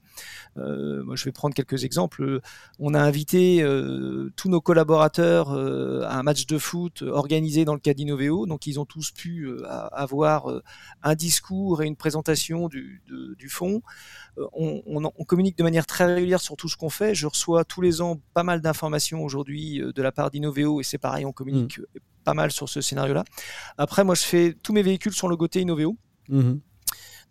moi, 0.56 1.16
je 1.16 1.26
vais 1.26 1.32
prendre 1.32 1.56
quelques 1.56 1.84
exemples. 1.84 2.42
On 2.80 2.94
a 2.94 3.00
invité 3.00 3.62
euh, 3.62 4.32
tous 4.36 4.50
nos 4.50 4.62
collaborateurs 4.62 5.52
euh, 5.52 6.02
à 6.04 6.18
un 6.18 6.24
match 6.24 6.46
de 6.46 6.58
foot 6.58 7.02
organisé 7.02 7.66
dans 7.66 7.74
le 7.74 7.80
cadre 7.80 7.98
d'Innoveo. 7.98 8.46
Donc, 8.46 8.68
ils 8.68 8.80
ont 8.80 8.86
tous 8.86 9.12
pu 9.12 9.48
euh, 9.48 9.64
avoir 9.92 10.62
un 11.04 11.16
discours 11.16 11.82
et 11.82 11.88
une 11.88 11.96
présentation 11.96 12.68
du, 12.68 13.02
du 13.38 13.50
fond. 13.50 13.82
On, 14.54 14.82
on, 14.86 15.24
communique 15.26 15.58
de 15.58 15.64
manière 15.64 15.86
très 15.86 16.06
régulière 16.06 16.42
sur 16.42 16.56
tout 16.56 16.70
ce 16.70 16.78
qu'on 16.78 16.90
fait. 16.90 17.16
Je 17.16 17.28
reçois 17.28 17.66
tous 17.66 17.82
les 17.82 18.02
ans 18.02 18.20
pas 18.34 18.44
mal 18.44 18.62
d'informations 18.62 19.24
aujourd'hui 19.24 19.82
de 19.82 20.02
la 20.02 20.12
part 20.12 20.30
d'Innoveo 20.30 20.80
et 20.80 20.84
c'est 20.84 20.98
pareil, 20.98 21.26
on 21.26 21.32
communique 21.32 21.47
mmh. 21.54 21.68
pas 22.24 22.34
mal 22.34 22.52
sur 22.52 22.70
ce 22.70 22.82
scénario-là. 22.82 23.24
Après, 23.78 24.04
moi, 24.04 24.16
je 24.16 24.24
fais 24.24 24.56
tous 24.62 24.74
mes 24.74 24.84
véhicules 24.84 25.14
sont 25.14 25.28
logotés 25.28 25.62
Innoveo. 25.62 25.98
Mmh 26.30 26.56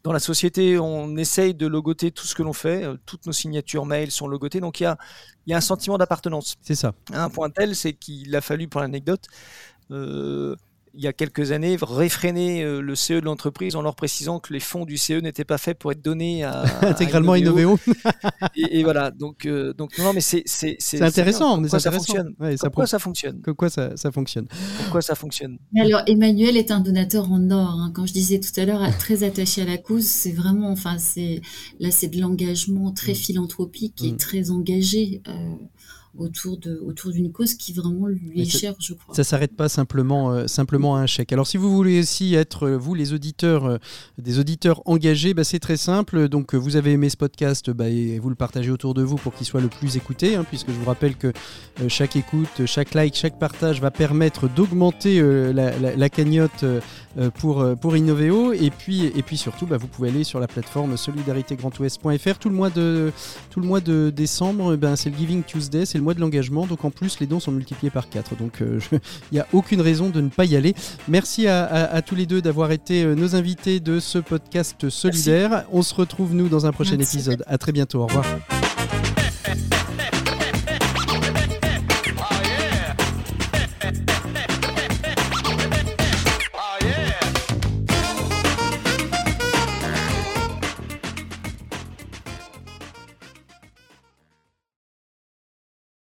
dans 0.07 0.13
la 0.13 0.21
société, 0.21 0.79
on 0.79 1.17
essaye 1.17 1.53
de 1.53 1.67
logoter 1.67 2.13
tout 2.13 2.27
ce 2.27 2.37
que 2.37 2.45
l'on 2.45 2.53
fait. 2.53 2.85
Euh, 2.85 2.97
toutes 3.07 3.27
nos 3.27 3.33
signatures 3.33 3.85
mail 3.87 4.13
sont 4.13 4.29
logotées. 4.29 4.61
Donc 4.61 4.79
il 4.79 4.85
y 4.85 4.87
a, 4.87 4.97
y 5.49 5.53
a 5.53 5.57
un 5.57 5.61
sentiment 5.61 5.99
d'appartenance. 5.99 6.55
C'est 6.63 6.77
ça. 6.77 6.93
Un 7.13 7.29
point 7.29 7.51
tel, 7.51 7.75
c'est 7.75 7.93
qu'il 7.93 8.35
a 8.37 8.41
fallu, 8.41 8.69
pour 8.69 8.81
l'anecdote, 8.81 9.27
euh, 9.91 10.55
il 10.97 11.05
y 11.05 11.07
a 11.07 11.13
quelques 11.13 11.53
années, 11.53 11.77
réfréner 11.81 12.63
euh, 12.63 12.81
le 12.81 12.95
CE 12.95 13.15
de 13.15 13.25
l'entreprise 13.25 13.77
en 13.77 13.83
leur 13.83 13.95
précisant 13.95 14.41
que 14.41 14.53
les 14.53 14.61
fonds 14.61 14.85
du 14.85 14.97
CE 14.97 15.21
n'étaient 15.21 15.45
pas 15.45 15.59
faits 15.59 15.79
pour 15.79 15.93
être 15.93 16.03
donnés 16.03 16.43
à, 16.43 16.65
intégralement 16.83 17.33
à 17.33 17.39
Innoveo. 17.39 17.79
et, 18.57 18.83
voilà, 18.83 19.11
donc, 19.11 19.47
euh, 19.47 19.73
donc 19.75 19.99
non, 19.99 20.13
mais 20.15 20.21
c'est 20.21 20.43
c'est 20.47 21.03
intéressant. 21.03 21.61
Pourquoi 21.61 21.79
ça 21.81 21.91
fonctionne 21.91 22.35
Pourquoi 22.61 22.87
ça 22.87 22.99
fonctionne 22.99 23.41
Pourquoi 23.43 23.69
ça, 23.69 23.97
ça 23.97 24.11
fonctionne 24.11 24.47
Pourquoi 24.79 25.03
ça 25.03 25.15
fonctionne 25.15 25.59
Alors 25.79 26.03
Emmanuel 26.07 26.57
est 26.57 26.71
un 26.71 26.81
donateur 26.81 27.31
en 27.31 27.51
or. 27.51 27.71
Hein. 27.71 27.93
Quand 27.95 28.07
je 28.07 28.13
disais 28.13 28.41
tout 28.41 28.59
à 28.59 28.65
l'heure, 28.65 28.83
très 28.99 29.23
attaché 29.23 29.63
à 29.63 29.67
la 29.67 29.79
cause, 29.79 30.05
c'est 30.05 30.33
vraiment, 30.33 30.71
enfin, 30.71 30.97
c'est 30.99 31.43
là, 31.79 31.91
c'est 31.91 32.09
de 32.09 32.21
l'engagement 32.21 32.93
très 32.93 33.13
mm. 33.13 33.17
philanthropique 33.17 34.03
et 34.03 34.13
mm. 34.13 34.17
très 34.17 34.51
engagé. 34.51 35.23
Euh, 35.29 35.33
autour 36.19 36.57
de 36.59 36.81
autour 36.85 37.13
d'une 37.13 37.33
cause 37.33 37.55
qui 37.55 37.73
vraiment 37.73 38.07
lui 38.07 38.41
est 38.41 38.45
chère, 38.45 38.75
je 38.79 38.95
crois. 38.95 39.15
Ça 39.15 39.25
s'arrête 39.25 39.55
pas 39.57 39.69
simplement 39.69 40.33
euh, 40.33 40.47
simplement 40.47 40.97
à 40.97 41.01
un 41.01 41.07
chèque. 41.07 41.33
Alors 41.33 41.47
si 41.47 41.57
vous 41.57 41.75
voulez 41.75 42.01
aussi 42.01 42.35
être 42.35 42.67
euh, 42.67 42.77
vous 42.77 42.95
les 42.95 43.13
auditeurs 43.13 43.67
euh, 43.67 43.79
des 44.19 44.39
auditeurs 44.39 44.83
engagés, 44.87 45.35
bah, 45.35 45.45
c'est 45.45 45.59
très 45.59 45.77
simple. 45.77 46.29
Donc 46.29 46.55
vous 46.55 46.77
avez 46.77 46.93
aimé 46.93 47.09
ce 47.11 47.17
podcast, 47.17 47.71
bah, 47.71 47.89
et 47.89 48.19
vous 48.19 48.29
le 48.29 48.35
partagez 48.35 48.71
autour 48.71 48.95
de 48.95 49.03
vous 49.03 49.17
pour 49.17 49.35
qu'il 49.35 49.47
soit 49.47 49.61
le 49.61 49.69
plus 49.69 49.97
écouté, 49.97 50.37
hein, 50.37 50.45
puisque 50.49 50.69
je 50.69 50.77
vous 50.77 50.87
rappelle 50.87 51.17
que 51.17 51.33
chaque 51.89 52.17
écoute, 52.17 52.67
chaque 52.67 52.95
like, 52.95 53.15
chaque 53.15 53.39
partage 53.39 53.81
va 53.81 53.91
permettre 53.91 54.49
d'augmenter 54.49 55.21
la, 55.53 56.09
cagnotte 56.09 56.65
pour 57.35 57.65
pour 57.81 57.97
Innoveo. 57.97 58.53
Et 58.53 58.71
puis 58.71 59.07
et 59.07 59.23
puis 59.23 59.37
surtout, 59.37 59.67
bah, 59.67 59.77
vous 59.77 59.87
pouvez 59.87 60.09
aller 60.09 60.25
sur 60.25 60.41
la 60.41 60.47
plateforme 60.47 60.97
solidaritégrandouest.fr 60.97 62.39
tout 62.39 62.49
le 62.49 62.55
mois 62.55 62.71
de 62.71 63.13
tout 63.51 63.61
le 63.61 63.67
mois 63.67 63.81
de 63.81 64.11
décembre. 64.11 64.77
Ben 64.77 64.97
c'est 64.97 65.11
le 65.11 65.17
Giving 65.17 65.43
Tuesday, 65.45 65.85
c'est 65.87 65.99
le 65.99 66.05
mois 66.07 66.15
de 66.15 66.21
l'engagement. 66.21 66.67
Donc 66.67 66.85
en 66.85 66.91
plus, 66.91 67.19
les 67.19 67.27
dons 67.27 67.41
sont 67.41 67.51
multipliés 67.51 67.91
par 67.91 68.09
4. 68.09 68.37
Donc 68.37 68.63
euh, 68.63 68.79
il 68.93 69.01
n'y 69.33 69.41
a 69.41 69.47
aucune 69.53 69.81
raison 69.81 70.09
de 70.09 70.21
ne 70.21 70.29
pas 70.29 70.45
y 70.45 70.57
aller. 70.57 70.75
Merci 71.09 71.49
à, 71.49 72.01
tous 72.07 72.15
les 72.15 72.27
deux 72.27 72.41
d'avoir 72.41 72.71
été 72.71 73.03
euh, 73.03 73.15
nos 73.15 73.35
invités 73.35 73.81
de 73.81 73.99
ce 73.99 74.19
podcast 74.19 74.89
solidaire. 74.89 75.65
On 75.73 75.83
se 75.83 75.95
retrouve 75.95 76.35
nous 76.35 76.49
dans 76.49 76.65
un 76.67 76.73
prochain 76.73 76.95
épisode. 76.99 77.43
À 77.47 77.59
très 77.59 77.73
bientôt. 77.73 78.03
Au 78.03 78.07
revoir. 78.07 78.25